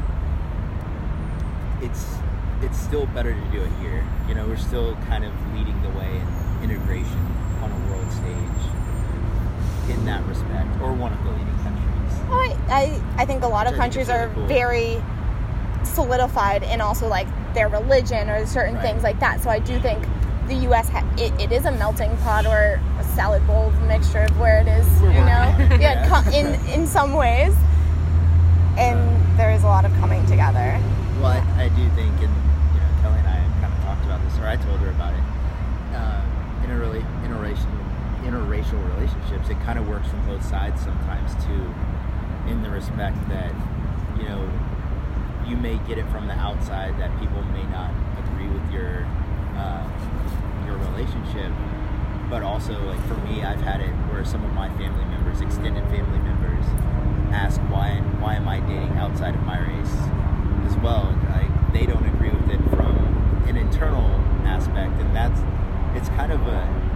it's 1.83 2.19
it's 2.63 2.79
still 2.79 3.07
better 3.07 3.33
to 3.35 3.41
do 3.53 3.61
it 3.63 3.71
here. 3.81 4.05
You 4.29 4.35
know, 4.35 4.47
we're 4.47 4.57
still 4.57 4.95
kind 5.09 5.25
of 5.25 5.33
leading 5.55 5.81
the 5.83 5.91
way 5.91 6.21
in 6.63 6.71
integration 6.71 7.21
on 7.63 7.71
a 7.71 7.91
world 7.91 8.11
stage 8.13 9.91
in 9.97 10.05
that 10.07 10.25
respect, 10.27 10.69
or 10.81 10.93
one 10.93 11.13
of 11.13 11.23
the 11.25 11.31
leading 11.31 11.59
countries. 11.59 12.21
I 12.31 12.57
I, 12.69 13.23
I 13.23 13.27
think 13.27 13.43
a 13.45 13.49
lot 13.49 13.67
of 13.67 13.75
countries 13.75 14.09
are 14.09 14.29
cool. 14.31 14.47
very 14.47 15.01
solidified 15.85 16.63
in 16.65 16.81
also 16.81 17.09
like 17.09 17.29
their 17.55 17.69
religion 17.69 18.29
or 18.29 18.45
certain 18.47 18.75
Right. 18.75 18.83
things 18.83 19.03
like 19.03 19.21
that. 19.21 19.41
So 19.41 19.51
I 19.51 19.59
do 19.61 19.79
think 19.81 20.05
the 20.49 20.55
U.S. 20.69 20.89
Ha- 20.89 21.05
it, 21.17 21.33
it 21.41 21.53
is 21.53 21.65
a 21.65 21.73
melting 21.73 22.17
pot 22.19 22.47
or 22.47 22.81
a 22.99 23.05
salad 23.15 23.47
bowl 23.47 23.71
mixture 23.87 24.21
of 24.23 24.39
where 24.41 24.61
it 24.61 24.67
is, 24.69 24.87
you 25.03 25.09
know, 25.09 25.45
yeah, 25.81 26.29
in 26.35 26.55
in 26.71 26.87
some 26.87 27.13
ways, 27.15 27.55
and 28.77 28.99
uh, 28.99 29.37
there 29.37 29.51
is 29.53 29.63
a 29.63 29.67
lot 29.67 29.85
of 29.85 29.93
coming 29.95 30.25
together. 30.27 30.81
Well, 31.21 31.33
I, 31.33 31.65
I 31.65 31.69
do 31.69 31.89
think, 31.91 32.13
and 32.21 32.35
you 32.75 32.81
know, 32.81 32.91
Kelly 33.03 33.19
and 33.19 33.29
I 33.29 33.39
kind 33.61 33.73
of 33.73 33.81
talked 33.85 34.05
about 34.05 34.23
this, 34.25 34.39
or 34.39 34.47
I 34.47 34.57
told 34.57 34.79
her 34.81 34.91
about 34.91 35.15
it. 35.15 35.23
Uh, 35.95 36.23
interrela- 36.67 37.23
interracial, 37.25 37.73
interracial 38.25 38.79
relationships, 38.97 39.49
from 40.09 40.27
both 40.27 40.45
sides 40.45 40.81
sometimes 40.83 41.35
too, 41.45 41.75
in 42.51 42.63
the 42.63 42.71
respect 42.71 43.17
that 43.29 43.53
you 44.19 44.25
know 44.25 44.49
you 45.47 45.57
may 45.57 45.79
get 45.87 45.99
it 45.99 46.07
from 46.11 46.27
the 46.27 46.35
outside 46.35 46.99
that 46.99 47.11
people 47.21 47.43
may 47.53 47.65
not 47.65 47.91
agree 48.19 48.49
with 48.49 48.73
your 48.73 49.05
uh, 49.57 49.87
your 50.67 50.77
relationship, 50.77 51.53
but 52.29 52.43
also 52.43 52.73
like 52.85 53.01
for 53.07 53.17
me, 53.27 53.43
I've 53.43 53.61
had 53.61 53.81
it 53.81 53.93
where 54.11 54.25
some 54.25 54.45
of 54.45 54.53
my 54.53 54.69
family 54.77 55.05
members, 55.05 55.41
extended 55.41 55.85
family 55.85 56.19
members, 56.19 56.65
ask 57.33 57.61
why 57.71 58.01
why 58.21 58.35
am 58.35 58.49
I 58.49 58.61
dating 58.61 58.97
outside 58.99 59.35
of 59.35 59.43
my 59.43 59.59
race 59.59 59.95
as 60.67 60.77
well. 60.79 61.17
Like 61.31 61.73
they 61.73 61.87
don't 61.87 62.07
agree 62.07 62.31
with 62.31 62.51
it 62.51 62.61
from 62.71 62.97
an 63.47 63.57
internal 63.57 64.07
aspect, 64.45 65.01
and 65.01 65.15
that's 65.15 65.41
it's 65.97 66.09
kind 66.11 66.33
of 66.33 66.41
a 66.43 66.87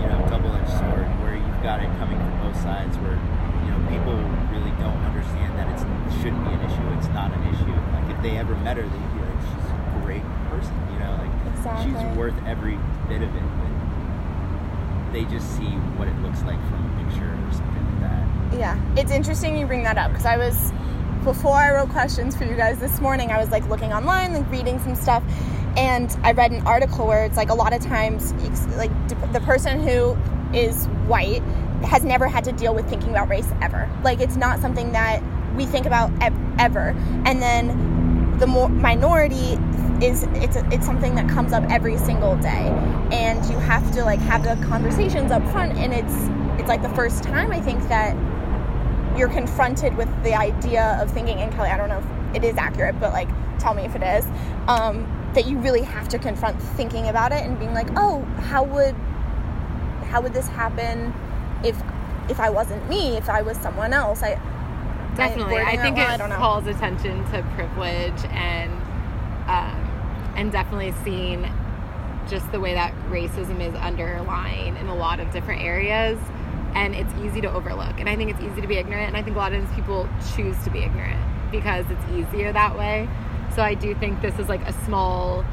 you 0.00 0.08
know 0.08 0.26
double-edged 0.28 0.70
sword. 0.70 1.06
where 1.06 1.15
you've 1.56 1.64
got 1.64 1.80
it 1.80 1.88
coming 1.98 2.18
from 2.18 2.52
both 2.52 2.60
sides. 2.60 2.96
Where 2.98 3.16
you 3.64 3.70
know 3.72 3.80
people 3.88 4.12
really 4.52 4.72
don't 4.76 5.00
understand 5.08 5.56
that 5.56 5.72
it's, 5.72 5.82
it 5.82 6.20
shouldn't 6.20 6.44
be 6.44 6.52
an 6.52 6.60
issue. 6.60 6.84
It's 7.00 7.08
not 7.16 7.32
an 7.32 7.42
issue. 7.54 7.72
Like 7.96 8.14
if 8.14 8.22
they 8.22 8.36
ever 8.36 8.54
met 8.56 8.76
her, 8.76 8.82
they'd 8.82 9.12
be 9.16 9.20
like, 9.24 9.40
she's 9.40 9.70
a 9.72 10.00
great 10.04 10.26
person. 10.52 10.76
You 10.92 10.98
know, 11.00 11.16
like 11.16 11.32
Exactly. 11.56 11.92
she's 11.96 12.16
worth 12.16 12.36
every 12.46 12.76
bit 13.08 13.22
of 13.22 13.34
it. 13.34 13.46
But 13.56 15.12
they 15.12 15.24
just 15.24 15.48
see 15.56 15.72
what 15.96 16.08
it 16.08 16.18
looks 16.20 16.42
like 16.42 16.60
from 16.68 16.84
a 16.84 17.04
picture 17.04 17.24
or 17.32 17.52
something 17.52 17.84
like 17.88 18.00
that. 18.04 18.58
Yeah, 18.58 18.76
it's 19.00 19.10
interesting 19.10 19.56
you 19.56 19.66
bring 19.66 19.82
that 19.84 19.96
up 19.96 20.10
because 20.10 20.26
I 20.26 20.36
was 20.36 20.72
before 21.24 21.56
I 21.56 21.72
wrote 21.72 21.88
questions 21.88 22.36
for 22.36 22.44
you 22.44 22.54
guys 22.54 22.78
this 22.78 23.00
morning. 23.00 23.32
I 23.32 23.38
was 23.38 23.50
like 23.50 23.66
looking 23.68 23.92
online, 23.94 24.34
like 24.34 24.50
reading 24.50 24.78
some 24.80 24.94
stuff, 24.94 25.24
and 25.76 26.16
I 26.22 26.32
read 26.32 26.52
an 26.52 26.66
article 26.66 27.06
where 27.06 27.24
it's 27.24 27.36
like 27.36 27.48
a 27.48 27.54
lot 27.54 27.72
of 27.72 27.82
times, 27.82 28.32
like 28.76 28.92
the 29.32 29.40
person 29.40 29.80
who 29.80 30.16
is 30.54 30.86
white 31.06 31.42
has 31.84 32.04
never 32.04 32.26
had 32.26 32.44
to 32.44 32.52
deal 32.52 32.74
with 32.74 32.88
thinking 32.88 33.10
about 33.10 33.28
race 33.28 33.48
ever. 33.60 33.88
Like 34.02 34.20
it's 34.20 34.36
not 34.36 34.60
something 34.60 34.92
that 34.92 35.22
we 35.54 35.66
think 35.66 35.86
about 35.86 36.10
ev- 36.22 36.34
ever, 36.58 36.94
and 37.24 37.40
then 37.40 38.36
the 38.38 38.46
more 38.46 38.68
minority 38.68 39.58
is 40.04 40.24
it's 40.34 40.56
it's 40.56 40.84
something 40.84 41.14
that 41.14 41.28
comes 41.28 41.52
up 41.52 41.64
every 41.70 41.96
single 41.96 42.36
day 42.36 42.68
and 43.12 43.42
you 43.46 43.56
have 43.58 43.90
to 43.92 44.04
like 44.04 44.18
have 44.18 44.42
the 44.42 44.66
conversations 44.66 45.32
up 45.32 45.42
front 45.50 45.72
and 45.78 45.94
it's 45.94 46.60
it's 46.60 46.68
like 46.68 46.82
the 46.82 46.94
first 46.94 47.22
time 47.22 47.50
i 47.50 47.58
think 47.58 47.80
that 47.88 48.14
you're 49.16 49.28
confronted 49.28 49.96
with 49.96 50.08
the 50.22 50.34
idea 50.34 50.98
of 51.00 51.10
thinking 51.12 51.38
and 51.38 51.50
kelly 51.54 51.70
i 51.70 51.78
don't 51.78 51.88
know 51.88 51.98
if 51.98 52.36
it 52.36 52.44
is 52.44 52.58
accurate 52.58 52.98
but 53.00 53.14
like 53.14 53.28
tell 53.58 53.72
me 53.72 53.84
if 53.84 53.96
it 53.96 54.02
is 54.02 54.26
um, 54.68 55.06
that 55.34 55.46
you 55.46 55.56
really 55.58 55.80
have 55.80 56.08
to 56.08 56.18
confront 56.18 56.60
thinking 56.60 57.08
about 57.08 57.32
it 57.32 57.42
and 57.42 57.58
being 57.58 57.72
like 57.72 57.88
oh 57.96 58.20
how 58.50 58.62
would 58.62 58.94
how 60.06 60.20
would 60.20 60.32
this 60.32 60.48
happen 60.48 61.12
if 61.64 61.76
if 62.28 62.40
i 62.40 62.50
wasn't 62.50 62.88
me 62.88 63.16
if 63.16 63.28
i 63.28 63.42
was 63.42 63.56
someone 63.58 63.92
else? 63.92 64.22
I 64.22 64.40
Definitely. 65.16 65.56
I 65.56 65.76
that 65.76 65.82
think 65.82 65.96
well? 65.96 66.14
it 66.14 66.20
I 66.20 66.36
calls 66.36 66.66
attention 66.66 67.24
to 67.32 67.42
privilege 67.54 68.24
and 68.30 68.70
um, 69.48 70.32
and 70.36 70.52
definitely 70.52 70.92
seeing 71.04 71.50
just 72.28 72.50
the 72.52 72.60
way 72.60 72.74
that 72.74 72.92
racism 73.08 73.60
is 73.60 73.74
underlying 73.76 74.76
in 74.76 74.88
a 74.88 74.94
lot 74.94 75.20
of 75.20 75.30
different 75.32 75.62
areas 75.62 76.18
and 76.74 76.94
it's 76.94 77.12
easy 77.24 77.40
to 77.40 77.50
overlook. 77.50 77.98
And 77.98 78.08
i 78.08 78.16
think 78.16 78.30
it's 78.30 78.40
easy 78.40 78.60
to 78.60 78.66
be 78.66 78.76
ignorant 78.76 79.08
and 79.08 79.16
i 79.16 79.22
think 79.22 79.36
a 79.36 79.38
lot 79.38 79.52
of 79.52 79.62
times 79.62 79.74
people 79.74 80.08
choose 80.34 80.56
to 80.64 80.70
be 80.70 80.80
ignorant 80.80 81.20
because 81.50 81.86
it's 81.90 82.04
easier 82.12 82.52
that 82.52 82.76
way. 82.76 83.08
So 83.54 83.62
i 83.62 83.74
do 83.74 83.94
think 83.94 84.20
this 84.20 84.38
is 84.38 84.48
like 84.48 84.62
a 84.62 84.72
small 84.84 85.44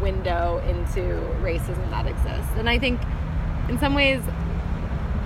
window 0.00 0.62
into 0.68 1.00
racism 1.42 1.90
that 1.90 2.06
exists. 2.06 2.52
And 2.56 2.68
i 2.68 2.78
think 2.78 3.00
in 3.70 3.78
some 3.78 3.94
ways 3.94 4.20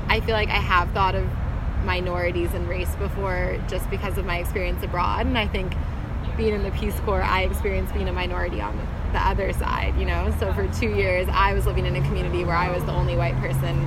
I 0.09 0.21
feel 0.21 0.35
like 0.35 0.51
I 0.51 0.61
have 0.61 0.91
thought 0.91 1.15
of 1.15 1.27
minorities 1.85 2.53
and 2.53 2.69
race 2.69 2.95
before 2.97 3.59
just 3.69 3.89
because 3.91 4.19
of 4.19 4.27
my 4.27 4.39
experience 4.39 4.83
abroad. 4.85 5.27
And 5.27 5.39
I 5.39 5.49
think 5.49 5.75
being 6.37 6.55
in 6.55 6.63
the 6.63 6.71
Peace 6.73 6.99
Corps, 7.01 7.23
I 7.23 7.43
experienced 7.43 7.95
being 7.95 8.09
a 8.09 8.13
minority 8.13 8.61
on 8.61 8.77
the 9.13 9.19
other 9.19 9.53
side, 9.55 9.99
you 9.99 10.05
know? 10.05 10.35
So 10.39 10.53
for 10.53 10.69
two 10.69 10.95
years, 10.95 11.27
I 11.31 11.55
was 11.55 11.67
living 11.67 11.87
in 11.87 11.97
a 11.97 12.03
community 12.03 12.45
where 12.45 12.57
I 12.57 12.71
was 12.71 12.85
the 12.85 12.93
only 12.93 13.17
white 13.17 13.37
person. 13.37 13.79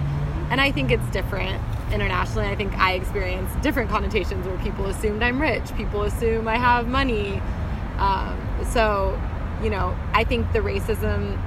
And 0.50 0.60
I 0.60 0.72
think 0.72 0.92
it's 0.92 1.06
different 1.12 1.62
internationally. 1.92 2.48
I 2.48 2.56
think 2.56 2.74
I 2.78 2.94
experienced 2.94 3.62
different 3.62 3.90
connotations 3.90 4.48
where 4.48 4.58
people 4.60 4.88
assumed 4.88 5.22
I'm 5.22 5.40
rich, 5.40 5.76
people 5.76 6.04
assume 6.04 6.48
I 6.48 6.58
have 6.58 6.88
money. 6.88 7.42
Um, 8.00 8.40
so, 8.72 9.20
you 9.62 9.70
know, 9.70 9.96
I 10.14 10.24
think 10.24 10.52
the 10.52 10.60
racism 10.60 11.40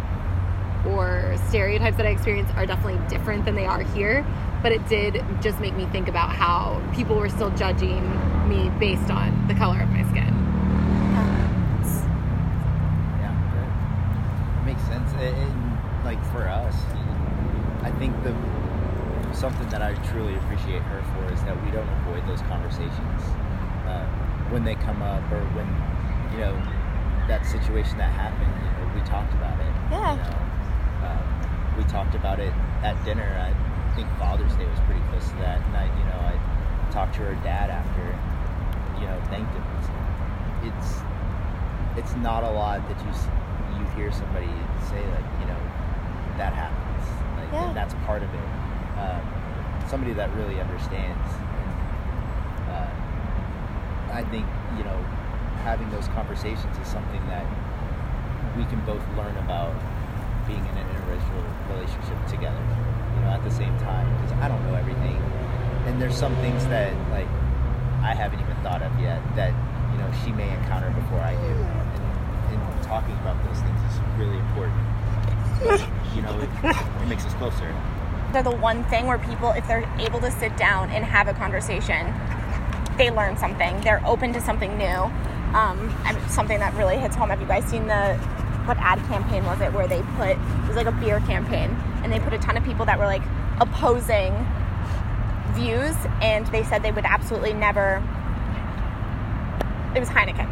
or 0.87 1.37
stereotypes 1.49 1.97
that 1.97 2.07
I 2.07 2.11
experienced 2.11 2.55
are 2.55 2.67
definitely 2.67 3.01
different 3.09 3.45
than 3.45 3.55
they 3.55 3.67
are 3.67 3.83
here. 3.83 4.25
But 4.63 4.73
it 4.73 4.87
did 4.89 5.25
just 5.41 5.59
make 5.61 5.75
me 5.75 5.87
think 5.87 6.09
about 6.09 6.31
how 6.31 6.83
people 6.95 7.17
were 7.17 7.31
still 7.31 7.51
judging 7.51 8.03
me 8.49 8.71
based 8.79 9.11
on 9.11 9.49
the 9.49 9.55
color 9.55 9.81
of 9.81 9.89
my 9.89 10.03
skin. 10.11 10.29
Yeah, 13.21 13.33
that 13.55 14.67
makes 14.67 14.83
sense. 14.83 15.11
And, 15.13 15.37
and, 15.37 16.05
like 16.05 16.23
for 16.33 16.49
us, 16.49 16.75
I 17.83 17.91
think 17.99 18.17
the 18.25 18.35
something 19.35 19.69
that 19.69 19.81
I 19.83 19.95
truly 20.11 20.35
appreciate 20.37 20.83
her 20.83 21.03
for 21.15 21.33
is 21.33 21.41
that 21.45 21.63
we 21.65 21.71
don't 21.71 21.89
avoid 22.01 22.27
those 22.27 22.41
conversations 22.43 23.23
uh, 23.87 24.07
when 24.51 24.65
they 24.65 24.75
come 24.75 25.03
up 25.03 25.23
or 25.31 25.41
when 25.55 25.69
you 26.33 26.41
know 26.41 26.55
that 27.29 27.47
situation 27.47 27.99
that 27.99 28.11
happened. 28.13 28.51
You 28.65 28.87
know, 28.87 28.95
we 28.95 29.01
talked 29.09 29.33
about 29.35 29.61
it. 29.61 29.73
Yeah. 29.91 30.17
You 30.17 30.23
know, 30.23 30.50
we 31.81 31.89
talked 31.89 32.15
about 32.15 32.39
it 32.39 32.53
at 32.85 33.03
dinner. 33.05 33.25
I 33.41 33.97
think 33.97 34.07
Father's 34.19 34.53
Day 34.57 34.67
was 34.67 34.79
pretty 34.85 35.01
close 35.09 35.27
to 35.31 35.37
that, 35.41 35.65
and 35.65 35.77
I, 35.77 35.85
you 35.89 36.05
know, 36.05 36.21
I 36.21 36.93
talked 36.93 37.15
to 37.17 37.23
her 37.23 37.35
dad 37.43 37.71
after. 37.71 38.05
You 39.01 39.07
know, 39.07 39.17
thanked 39.33 39.49
him. 39.57 39.65
It's 40.69 41.01
it's 41.97 42.15
not 42.21 42.45
a 42.45 42.51
lot 42.51 42.87
that 42.89 43.01
you 43.01 43.13
you 43.81 43.85
hear 43.97 44.13
somebody 44.13 44.51
say 44.93 45.01
like 45.09 45.25
you 45.41 45.47
know 45.49 45.61
that 46.37 46.53
happens 46.53 47.05
like 47.37 47.51
Yeah. 47.53 47.69
and 47.69 47.77
that's 47.77 47.95
part 48.07 48.23
of 48.23 48.29
it 48.33 48.49
um, 49.01 49.23
somebody 49.89 50.13
that 50.13 50.29
really 50.37 50.61
understands 50.61 51.29
and, 51.33 52.71
uh, 52.71 54.13
I 54.13 54.23
think 54.31 54.47
you 54.77 54.85
know 54.85 54.97
having 55.65 55.91
those 55.91 56.09
conversations 56.09 56.77
is 56.77 56.87
something 56.89 57.25
that 57.27 57.47
we 58.57 58.65
can 58.67 58.81
both 58.85 59.03
learn 59.17 59.37
about 59.39 59.75
being 60.51 60.65
in 60.67 60.75
an 60.75 60.87
interracial 60.91 61.43
relationship 61.71 62.19
together 62.27 62.65
you 63.15 63.21
know 63.23 63.31
at 63.31 63.43
the 63.47 63.55
same 63.55 63.77
time 63.79 64.11
because 64.19 64.35
I 64.43 64.51
don't 64.51 64.63
know 64.67 64.75
everything 64.75 65.15
and 65.87 66.03
there's 66.03 66.17
some 66.17 66.35
things 66.37 66.67
that 66.67 66.93
like 67.11 67.29
I 68.03 68.15
haven't 68.15 68.41
even 68.41 68.57
thought 68.63 68.83
of 68.83 68.93
yet 68.99 69.21
that 69.37 69.53
you 69.93 69.99
know 69.99 70.11
she 70.25 70.33
may 70.33 70.49
encounter 70.49 70.91
before 70.91 71.21
I 71.21 71.35
do, 71.35 71.53
and, 71.53 72.57
and 72.57 72.83
talking 72.85 73.13
about 73.21 73.37
those 73.45 73.61
things 73.61 73.79
is 73.93 74.01
really 74.17 74.39
important. 74.39 74.81
you 76.17 76.23
know, 76.23 76.33
it, 76.41 76.49
it 77.03 77.09
makes 77.09 77.27
us 77.27 77.35
closer. 77.35 77.75
they're 78.33 78.43
the 78.43 78.51
one 78.51 78.85
thing 78.85 79.07
where 79.07 79.19
people, 79.19 79.51
if 79.51 79.67
they're 79.69 79.89
able 79.99 80.21
to 80.21 80.31
sit 80.31 80.57
down 80.57 80.89
and 80.91 81.05
have 81.05 81.29
a 81.29 81.35
conversation, 81.35 82.15
they 82.97 83.11
learn 83.11 83.37
something. 83.37 83.79
They're 83.83 84.03
open 84.07 84.33
to 84.33 84.41
something 84.41 84.77
new. 84.79 85.11
Um, 85.55 85.95
something 86.29 86.59
that 86.61 86.73
really 86.75 86.97
hits 86.97 87.17
home. 87.17 87.29
Have 87.29 87.41
you 87.41 87.47
guys 87.47 87.65
seen 87.65 87.87
the 87.87 88.19
what 88.71 88.79
ad 88.79 89.05
campaign 89.09 89.45
was 89.45 89.61
it 89.61 89.73
where 89.73 89.89
they 89.89 90.01
put 90.17 90.29
it 90.31 90.39
was 90.69 90.77
like 90.77 90.87
a 90.87 90.93
beer 90.93 91.19
campaign 91.27 91.71
and 92.05 92.13
they 92.13 92.21
put 92.21 92.33
a 92.33 92.39
ton 92.39 92.57
of 92.57 92.63
people 92.63 92.87
that 92.87 92.97
were 93.01 93.07
like 93.07 93.23
opposing 93.61 94.33
views 95.55 95.97
and 96.23 96.47
they 96.47 96.63
said 96.65 96.83
they 96.83 96.93
would 96.93 97.05
absolutely 97.05 97.53
never. 97.53 98.03
It 99.95 100.01
was 100.01 100.09
Heineken. 100.09 100.49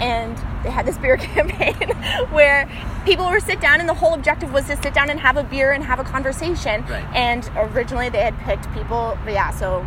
And 0.00 0.36
they 0.62 0.70
had 0.70 0.86
this 0.86 0.98
beer 1.02 1.16
campaign 1.16 1.74
where 2.30 2.70
people 3.04 3.28
were 3.28 3.40
sit 3.40 3.60
down, 3.60 3.80
and 3.80 3.88
the 3.88 3.94
whole 3.94 4.14
objective 4.14 4.52
was 4.52 4.66
to 4.66 4.76
sit 4.76 4.94
down 4.94 5.10
and 5.10 5.18
have 5.18 5.36
a 5.36 5.44
beer 5.44 5.72
and 5.72 5.82
have 5.82 5.98
a 5.98 6.04
conversation. 6.04 6.84
Right. 6.86 7.04
And 7.14 7.50
originally 7.56 8.10
they 8.10 8.20
had 8.20 8.38
picked 8.40 8.72
people, 8.74 9.18
but 9.24 9.32
yeah, 9.32 9.50
so 9.50 9.84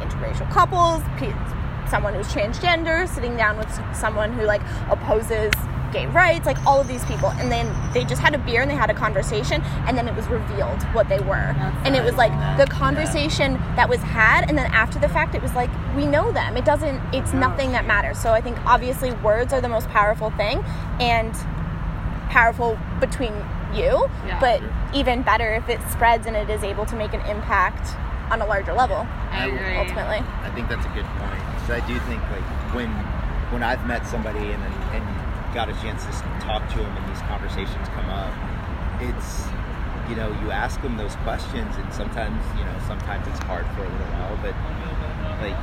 interracial 0.00 0.50
couples, 0.50 1.02
someone 1.88 2.14
who's 2.14 2.28
transgender, 2.28 3.06
sitting 3.06 3.36
down 3.36 3.58
with 3.58 3.70
someone 3.94 4.32
who 4.32 4.44
like 4.44 4.62
opposes 4.90 5.52
gay 5.92 6.06
rights, 6.06 6.46
like 6.46 6.58
all 6.66 6.80
of 6.80 6.88
these 6.88 7.04
people. 7.04 7.30
And 7.32 7.50
then 7.52 7.66
they 7.92 8.04
just 8.04 8.20
had 8.20 8.34
a 8.34 8.38
beer 8.38 8.62
and 8.62 8.70
they 8.70 8.74
had 8.74 8.90
a 8.90 8.94
conversation, 8.94 9.62
and 9.86 9.96
then 9.96 10.08
it 10.08 10.14
was 10.14 10.26
revealed 10.28 10.82
what 10.94 11.08
they 11.08 11.20
were. 11.20 11.54
and 11.84 11.94
it 11.96 12.02
was 12.04 12.14
like 12.14 12.32
the 12.58 12.66
conversation 12.66 13.54
that 13.76 13.88
was 13.88 14.00
had, 14.00 14.48
and 14.48 14.56
then 14.58 14.66
after 14.72 14.98
the 14.98 15.08
fact, 15.08 15.34
it 15.34 15.42
was 15.42 15.54
like 15.54 15.70
we 15.96 16.06
know 16.06 16.32
them. 16.32 16.56
It 16.56 16.64
doesn't. 16.64 17.00
It's 17.12 17.32
nothing 17.32 17.72
that 17.72 17.86
matters. 17.86 18.18
So 18.18 18.32
I 18.32 18.40
think 18.40 18.56
obviously 18.66 19.12
words 19.14 19.52
are 19.52 19.60
the 19.60 19.68
most 19.68 19.88
powerful 19.88 20.30
thing, 20.32 20.64
and 21.00 21.34
powerful 22.30 22.78
between 23.00 23.34
you, 23.74 24.08
Yeah. 24.26 24.38
but 24.40 24.60
Sure. 24.60 24.70
even 24.94 25.22
better 25.22 25.54
if 25.54 25.68
it 25.68 25.80
spreads 25.90 26.26
and 26.26 26.36
it 26.36 26.48
is 26.50 26.62
able 26.64 26.86
to 26.86 26.96
make 26.96 27.12
an 27.14 27.20
impact 27.22 27.94
on 28.30 28.40
a 28.40 28.46
larger 28.46 28.72
level. 28.72 29.06
I 29.30 29.46
agree. 29.46 29.76
Ultimately, 29.76 30.22
I 30.44 30.50
think 30.54 30.68
that's 30.68 30.84
a 30.86 30.88
good 30.90 31.04
point. 31.18 31.40
So 31.66 31.74
I 31.74 31.80
do 31.80 31.98
think 32.08 32.20
like 32.30 32.74
when 32.74 32.88
when 33.50 33.62
I've 33.62 33.86
met 33.86 34.06
somebody 34.06 34.38
and 34.52 34.62
and 34.96 35.04
got 35.54 35.68
a 35.68 35.72
chance 35.84 36.04
to 36.04 36.12
talk 36.40 36.64
to 36.72 36.78
them 36.78 36.96
and 36.96 37.04
these 37.12 37.22
conversations 37.28 37.88
come 37.92 38.08
up, 38.08 38.32
it's 39.00 39.46
you 40.08 40.16
know 40.16 40.28
you 40.42 40.50
ask 40.50 40.80
them 40.82 40.96
those 40.96 41.14
questions 41.22 41.76
and 41.76 41.92
sometimes 41.92 42.40
you 42.58 42.64
know 42.64 42.76
sometimes 42.86 43.26
it's 43.28 43.38
hard 43.46 43.66
for 43.76 43.84
a 43.84 43.88
little 43.88 44.12
while, 44.16 44.36
but 44.42 44.56
like 45.44 45.56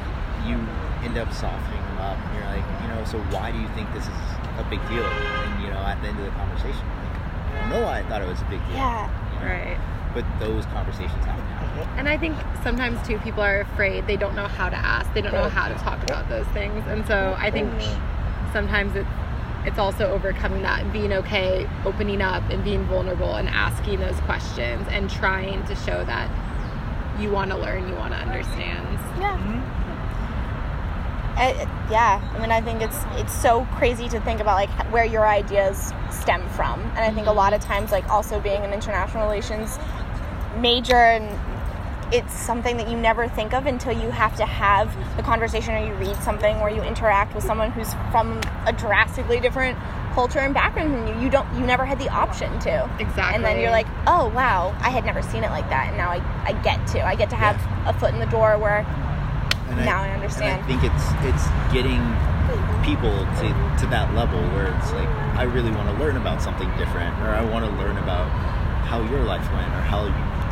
you 0.47 0.55
end 1.03 1.17
up 1.17 1.31
softening 1.33 1.81
them 1.93 1.99
up 1.99 2.17
and 2.17 2.31
you're 2.37 2.49
like 2.53 2.67
you 2.81 2.87
know 2.87 3.03
so 3.03 3.17
why 3.35 3.51
do 3.51 3.59
you 3.59 3.67
think 3.75 3.91
this 3.93 4.05
is 4.05 4.19
a 4.57 4.65
big 4.69 4.81
deal? 4.87 5.03
And 5.03 5.63
you 5.63 5.69
know 5.69 5.81
at 5.81 5.99
the 6.01 6.09
end 6.09 6.19
of 6.19 6.25
the 6.25 6.31
conversation, 6.31 6.85
like, 6.85 7.15
I 7.17 7.59
don't 7.61 7.69
know 7.69 7.81
why 7.83 7.99
I 7.99 8.03
thought 8.03 8.21
it 8.21 8.27
was 8.27 8.41
a 8.41 8.49
big 8.49 8.61
deal. 8.67 8.77
yeah. 8.77 9.09
you 9.33 9.39
know? 9.41 9.51
Right. 9.51 9.77
But 10.13 10.25
those 10.39 10.65
conversations 10.73 11.23
happen. 11.25 11.45
And 11.97 12.09
I 12.09 12.17
think 12.17 12.35
sometimes 12.63 13.05
too 13.07 13.19
people 13.19 13.41
are 13.43 13.61
afraid 13.61 14.07
they 14.07 14.17
don't 14.17 14.35
know 14.35 14.47
how 14.47 14.69
to 14.69 14.75
ask, 14.75 15.13
they 15.13 15.21
don't 15.21 15.33
know 15.33 15.49
how 15.49 15.69
to 15.69 15.75
talk 15.75 16.01
about 16.03 16.27
those 16.27 16.47
things. 16.47 16.83
And 16.87 17.05
so 17.05 17.35
I 17.37 17.51
think 17.51 17.71
oh, 17.79 18.49
sometimes 18.51 18.95
it's 18.95 19.07
it's 19.65 19.77
also 19.77 20.09
overcoming 20.11 20.61
that 20.63 20.81
and 20.81 20.93
being 20.93 21.13
okay, 21.13 21.69
opening 21.85 22.21
up 22.21 22.43
and 22.49 22.63
being 22.63 22.85
vulnerable 22.85 23.35
and 23.35 23.49
asking 23.49 23.99
those 23.99 24.19
questions 24.21 24.87
and 24.89 25.09
trying 25.09 25.65
to 25.67 25.75
show 25.75 26.03
that 26.05 26.29
you 27.19 27.31
want 27.31 27.51
to 27.51 27.57
learn, 27.57 27.87
you 27.87 27.95
want 27.95 28.13
to 28.13 28.19
understand. 28.19 28.87
Yeah. 29.19 29.37
Mm-hmm. 29.37 29.79
I, 31.39 31.51
yeah, 31.89 32.33
I 32.35 32.39
mean, 32.39 32.51
I 32.51 32.59
think 32.59 32.81
it's 32.81 32.99
it's 33.13 33.33
so 33.33 33.65
crazy 33.75 34.09
to 34.09 34.19
think 34.21 34.41
about 34.41 34.55
like 34.55 34.69
where 34.91 35.05
your 35.05 35.25
ideas 35.25 35.93
stem 36.11 36.47
from, 36.49 36.81
and 36.81 36.99
I 36.99 37.11
think 37.13 37.27
a 37.27 37.31
lot 37.31 37.53
of 37.53 37.61
mm-hmm. 37.61 37.71
times, 37.71 37.91
like 37.91 38.09
also 38.09 38.41
being 38.41 38.61
an 38.63 38.73
international 38.73 39.23
relations 39.23 39.79
major, 40.57 40.95
and 40.95 41.29
it's 42.11 42.33
something 42.33 42.77
that 42.77 42.89
you 42.89 42.97
never 42.97 43.27
think 43.27 43.53
of 43.53 43.65
until 43.65 43.93
you 43.93 44.09
have 44.09 44.35
to 44.37 44.45
have 44.45 44.95
the 45.15 45.23
conversation 45.23 45.75
or 45.75 45.85
you 45.85 45.93
read 45.95 46.15
something 46.17 46.55
or 46.57 46.69
you 46.69 46.81
interact 46.81 47.35
with 47.35 47.43
someone 47.43 47.71
who's 47.71 47.93
from 48.11 48.41
a 48.65 48.73
drastically 48.73 49.39
different 49.39 49.77
culture 50.13 50.39
and 50.39 50.53
background 50.53 50.93
than 50.93 51.07
you. 51.07 51.23
You 51.23 51.29
don't, 51.29 51.47
you 51.53 51.65
never 51.65 51.85
had 51.85 51.99
the 51.99 52.09
option 52.09 52.59
to. 52.61 52.89
Exactly. 52.99 53.35
And 53.35 53.45
then 53.45 53.59
you're 53.59 53.71
like, 53.71 53.87
oh 54.07 54.31
wow, 54.35 54.75
I 54.81 54.89
had 54.89 55.05
never 55.05 55.21
seen 55.21 55.43
it 55.43 55.51
like 55.51 55.69
that, 55.69 55.89
and 55.89 55.97
now 55.97 56.09
I, 56.09 56.19
I 56.43 56.53
get 56.63 56.85
to. 56.87 57.05
I 57.05 57.15
get 57.15 57.29
to 57.29 57.35
have 57.35 57.55
a 57.87 57.97
foot 57.99 58.13
in 58.13 58.19
the 58.19 58.25
door 58.27 58.57
where 58.57 58.79
And 59.69 59.85
Now 59.85 60.01
I 60.01 60.09
understand. 60.09 60.61
And 60.61 60.63
I 60.63 60.67
think 60.67 60.83
it's 60.83 61.05
it's 61.29 61.45
getting 61.73 62.01
people 62.83 63.13
to, 63.37 63.47
to 63.79 63.85
that 63.93 64.13
level 64.15 64.41
where 64.57 64.73
it's 64.75 64.91
like 64.93 65.07
I 65.37 65.43
really 65.43 65.71
want 65.71 65.87
to 65.95 66.03
learn 66.03 66.17
about 66.17 66.41
something 66.41 66.69
different, 66.77 67.13
or 67.21 67.29
I 67.29 67.43
want 67.45 67.65
to 67.65 67.71
learn 67.77 67.97
about 67.97 68.27
how 68.85 69.01
your 69.09 69.23
life 69.23 69.45
went, 69.53 69.67
or 69.73 69.81
how 69.81 70.05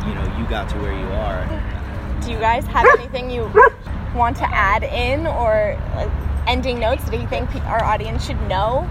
you 0.06 0.14
know 0.14 0.38
you 0.38 0.46
got 0.48 0.68
to 0.70 0.76
where 0.78 0.92
you 0.92 1.06
are. 1.06 1.44
do 2.24 2.30
you 2.30 2.38
guys 2.38 2.64
have 2.66 2.86
anything 2.98 3.30
you 3.30 3.42
want 4.14 4.36
to 4.36 4.54
add 4.54 4.82
in 4.82 5.26
or 5.26 5.78
like, 5.94 6.10
ending 6.46 6.78
notes 6.80 7.04
that 7.04 7.20
you 7.20 7.26
think 7.28 7.54
our 7.66 7.84
audience 7.84 8.24
should 8.26 8.40
know? 8.48 8.88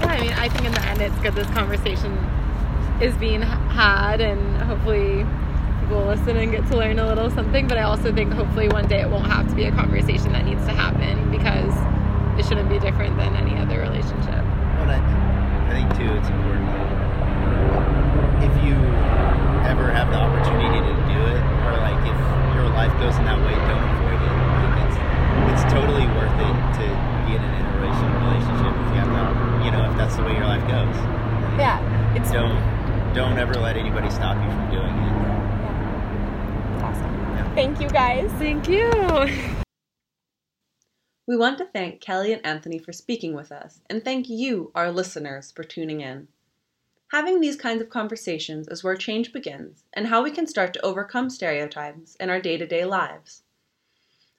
Yeah, 0.00 0.06
I 0.06 0.20
mean, 0.20 0.32
I 0.32 0.48
think 0.48 0.66
in 0.66 0.72
the 0.72 0.82
end, 0.82 1.00
it's 1.02 1.18
good 1.18 1.34
this 1.34 1.48
conversation 1.48 2.12
is 3.00 3.14
being 3.16 3.42
had, 3.42 4.20
and 4.20 4.56
hopefully 4.62 5.26
people 5.80 6.04
listen 6.04 6.36
and 6.36 6.50
get 6.52 6.66
to 6.68 6.76
learn 6.76 6.98
a 6.98 7.06
little 7.06 7.30
something. 7.30 7.66
But 7.66 7.78
I 7.78 7.82
also 7.82 8.12
think 8.14 8.32
hopefully 8.32 8.68
one 8.68 8.86
day 8.86 9.00
it 9.00 9.10
won't 9.10 9.26
have 9.26 9.48
to 9.48 9.54
be 9.54 9.64
a 9.64 9.72
conversation 9.72 10.32
that 10.32 10.44
needs 10.44 10.64
to 10.66 10.72
happen 10.72 11.30
because 11.30 11.74
it 12.38 12.46
shouldn't 12.48 12.68
be 12.68 12.78
different 12.78 13.16
than 13.16 13.34
any 13.36 13.58
other 13.58 13.80
relationship. 13.80 14.44
And 14.80 14.90
I, 14.90 14.98
I 15.68 15.72
think 15.72 15.96
too, 15.98 16.14
it's 16.16 16.28
important. 16.28 16.89
If 18.40 18.54
you 18.64 18.74
ever 19.68 19.92
have 19.92 20.08
the 20.10 20.18
opportunity 20.18 20.80
to 20.80 20.94
do 21.08 21.18
it, 21.30 21.40
or 21.68 21.72
like 21.80 22.00
if 22.08 22.18
your 22.56 22.68
life 22.72 22.92
goes 22.98 23.16
in 23.20 23.24
that 23.28 23.38
way, 23.44 23.54
don't 23.68 23.86
avoid 23.94 24.20
it. 24.20 24.34
Like 24.60 24.76
it's 24.84 24.98
it's 25.52 25.64
totally 25.72 26.06
worth 26.16 26.36
it 26.40 26.56
to 26.80 26.86
be 27.28 27.36
in 27.36 27.42
an 27.44 27.54
interracial 27.60 28.10
relationship 28.24 28.72
if 28.72 28.86
you 28.92 28.98
have 29.00 29.12
that, 29.12 29.30
you 29.64 29.70
know, 29.70 29.84
if 29.90 29.96
that's 29.96 30.16
the 30.16 30.24
way 30.24 30.32
your 30.32 30.46
life 30.46 30.64
goes. 30.68 30.96
Like, 30.96 31.58
Yeah, 31.60 32.16
it's 32.16 32.30
Don't 32.32 32.58
don't 33.14 33.38
ever 33.38 33.54
let 33.54 33.76
anybody 33.76 34.08
stop 34.10 34.36
you 34.42 34.48
from 34.50 34.70
doing 34.70 34.94
it. 34.94 35.12
awesome. 36.82 37.12
Yeah. 37.36 37.54
Thank 37.54 37.80
you 37.80 37.88
guys. 37.88 38.30
Thank 38.38 38.68
you. 38.68 38.90
We 41.26 41.36
want 41.36 41.58
to 41.58 41.64
thank 41.64 42.00
Kelly 42.00 42.32
and 42.32 42.44
Anthony 42.44 42.76
for 42.80 42.92
speaking 42.92 43.34
with 43.36 43.52
us, 43.52 43.80
and 43.88 44.02
thank 44.02 44.28
you, 44.28 44.72
our 44.74 44.90
listeners, 44.90 45.52
for 45.52 45.62
tuning 45.62 46.00
in. 46.00 46.26
Having 47.12 47.40
these 47.40 47.56
kinds 47.56 47.82
of 47.82 47.90
conversations 47.90 48.68
is 48.68 48.84
where 48.84 48.94
change 48.94 49.32
begins 49.32 49.82
and 49.92 50.06
how 50.06 50.22
we 50.22 50.30
can 50.30 50.46
start 50.46 50.72
to 50.74 50.84
overcome 50.84 51.28
stereotypes 51.28 52.14
in 52.20 52.30
our 52.30 52.40
day 52.40 52.56
to 52.56 52.64
day 52.64 52.84
lives. 52.84 53.42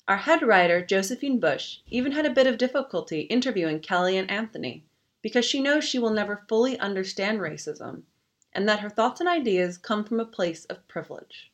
Our 0.07 0.15
head 0.15 0.41
writer, 0.41 0.81
Josephine 0.81 1.37
Bush, 1.37 1.79
even 1.87 2.13
had 2.13 2.25
a 2.25 2.29
bit 2.29 2.47
of 2.47 2.57
difficulty 2.57 3.21
interviewing 3.23 3.81
Kelly 3.81 4.17
and 4.17 4.31
Anthony 4.31 4.85
because 5.21 5.43
she 5.43 5.61
knows 5.61 5.83
she 5.83 5.99
will 5.99 6.11
never 6.11 6.45
fully 6.47 6.79
understand 6.79 7.41
racism 7.41 8.03
and 8.53 8.69
that 8.69 8.79
her 8.79 8.89
thoughts 8.89 9.19
and 9.19 9.27
ideas 9.27 9.77
come 9.77 10.05
from 10.05 10.21
a 10.21 10.25
place 10.25 10.63
of 10.65 10.87
privilege. 10.87 11.51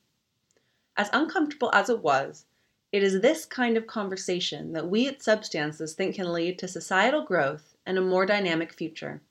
As 0.95 1.09
uncomfortable 1.11 1.71
as 1.73 1.89
it 1.89 2.03
was, 2.03 2.45
it 2.91 3.01
is 3.01 3.21
this 3.21 3.43
kind 3.43 3.75
of 3.75 3.87
conversation 3.87 4.73
that 4.73 4.87
we 4.87 5.07
at 5.07 5.23
Substances 5.23 5.95
think 5.95 6.13
can 6.13 6.31
lead 6.31 6.59
to 6.59 6.67
societal 6.67 7.23
growth 7.23 7.75
and 7.87 7.97
a 7.97 8.01
more 8.01 8.27
dynamic 8.27 8.71
future. 8.71 9.23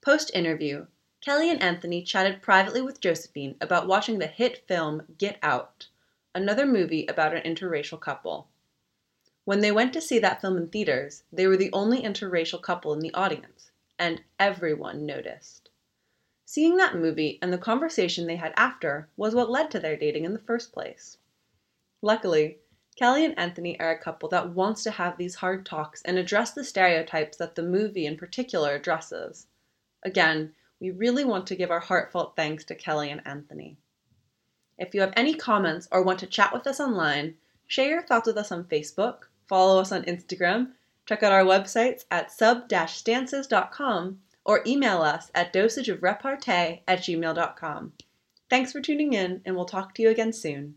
Post 0.00 0.30
interview, 0.32 0.86
Kelly 1.20 1.50
and 1.50 1.60
Anthony 1.60 2.02
chatted 2.02 2.42
privately 2.42 2.80
with 2.80 3.00
Josephine 3.00 3.56
about 3.60 3.88
watching 3.88 4.18
the 4.18 4.28
hit 4.28 4.66
film 4.68 5.02
Get 5.18 5.38
Out, 5.42 5.88
another 6.32 6.64
movie 6.64 7.06
about 7.06 7.34
an 7.34 7.42
interracial 7.42 8.00
couple. 8.00 8.48
When 9.44 9.58
they 9.60 9.72
went 9.72 9.92
to 9.94 10.00
see 10.00 10.20
that 10.20 10.40
film 10.40 10.56
in 10.56 10.68
theaters, 10.68 11.24
they 11.32 11.48
were 11.48 11.56
the 11.56 11.72
only 11.72 12.02
interracial 12.02 12.62
couple 12.62 12.92
in 12.92 13.00
the 13.00 13.12
audience, 13.14 13.72
and 13.98 14.22
everyone 14.38 15.06
noticed. 15.06 15.70
Seeing 16.44 16.76
that 16.76 16.94
movie 16.94 17.38
and 17.42 17.52
the 17.52 17.58
conversation 17.58 18.26
they 18.26 18.36
had 18.36 18.54
after 18.56 19.08
was 19.16 19.34
what 19.34 19.50
led 19.50 19.72
to 19.72 19.80
their 19.80 19.96
dating 19.96 20.24
in 20.24 20.34
the 20.34 20.38
first 20.38 20.72
place. 20.72 21.18
Luckily, 22.00 22.58
Kelly 22.94 23.24
and 23.24 23.36
Anthony 23.38 23.78
are 23.80 23.90
a 23.90 23.98
couple 23.98 24.28
that 24.28 24.50
wants 24.50 24.84
to 24.84 24.92
have 24.92 25.18
these 25.18 25.34
hard 25.36 25.66
talks 25.66 26.00
and 26.02 26.16
address 26.16 26.52
the 26.52 26.62
stereotypes 26.62 27.36
that 27.38 27.56
the 27.56 27.62
movie 27.62 28.06
in 28.06 28.16
particular 28.16 28.74
addresses. 28.74 29.48
Again, 30.04 30.54
we 30.80 30.90
really 30.90 31.24
want 31.24 31.46
to 31.48 31.56
give 31.56 31.70
our 31.70 31.80
heartfelt 31.80 32.34
thanks 32.36 32.64
to 32.64 32.74
Kelly 32.74 33.10
and 33.10 33.20
Anthony. 33.24 33.76
If 34.78 34.94
you 34.94 35.00
have 35.00 35.12
any 35.16 35.34
comments 35.34 35.88
or 35.90 36.02
want 36.02 36.20
to 36.20 36.26
chat 36.26 36.52
with 36.52 36.66
us 36.66 36.78
online, 36.78 37.34
share 37.66 37.88
your 37.88 38.02
thoughts 38.02 38.26
with 38.26 38.36
us 38.36 38.52
on 38.52 38.64
Facebook, 38.64 39.24
follow 39.48 39.80
us 39.80 39.90
on 39.90 40.04
Instagram, 40.04 40.72
check 41.06 41.22
out 41.22 41.32
our 41.32 41.44
websites 41.44 42.04
at 42.10 42.30
sub-stances.com, 42.30 44.20
or 44.44 44.62
email 44.66 45.02
us 45.02 45.30
at 45.34 45.52
dosageofrepartee 45.52 46.80
at 46.86 46.98
gmail.com. 47.00 47.92
Thanks 48.48 48.72
for 48.72 48.80
tuning 48.80 49.12
in, 49.12 49.42
and 49.44 49.56
we'll 49.56 49.64
talk 49.66 49.94
to 49.94 50.02
you 50.02 50.08
again 50.08 50.32
soon. 50.32 50.76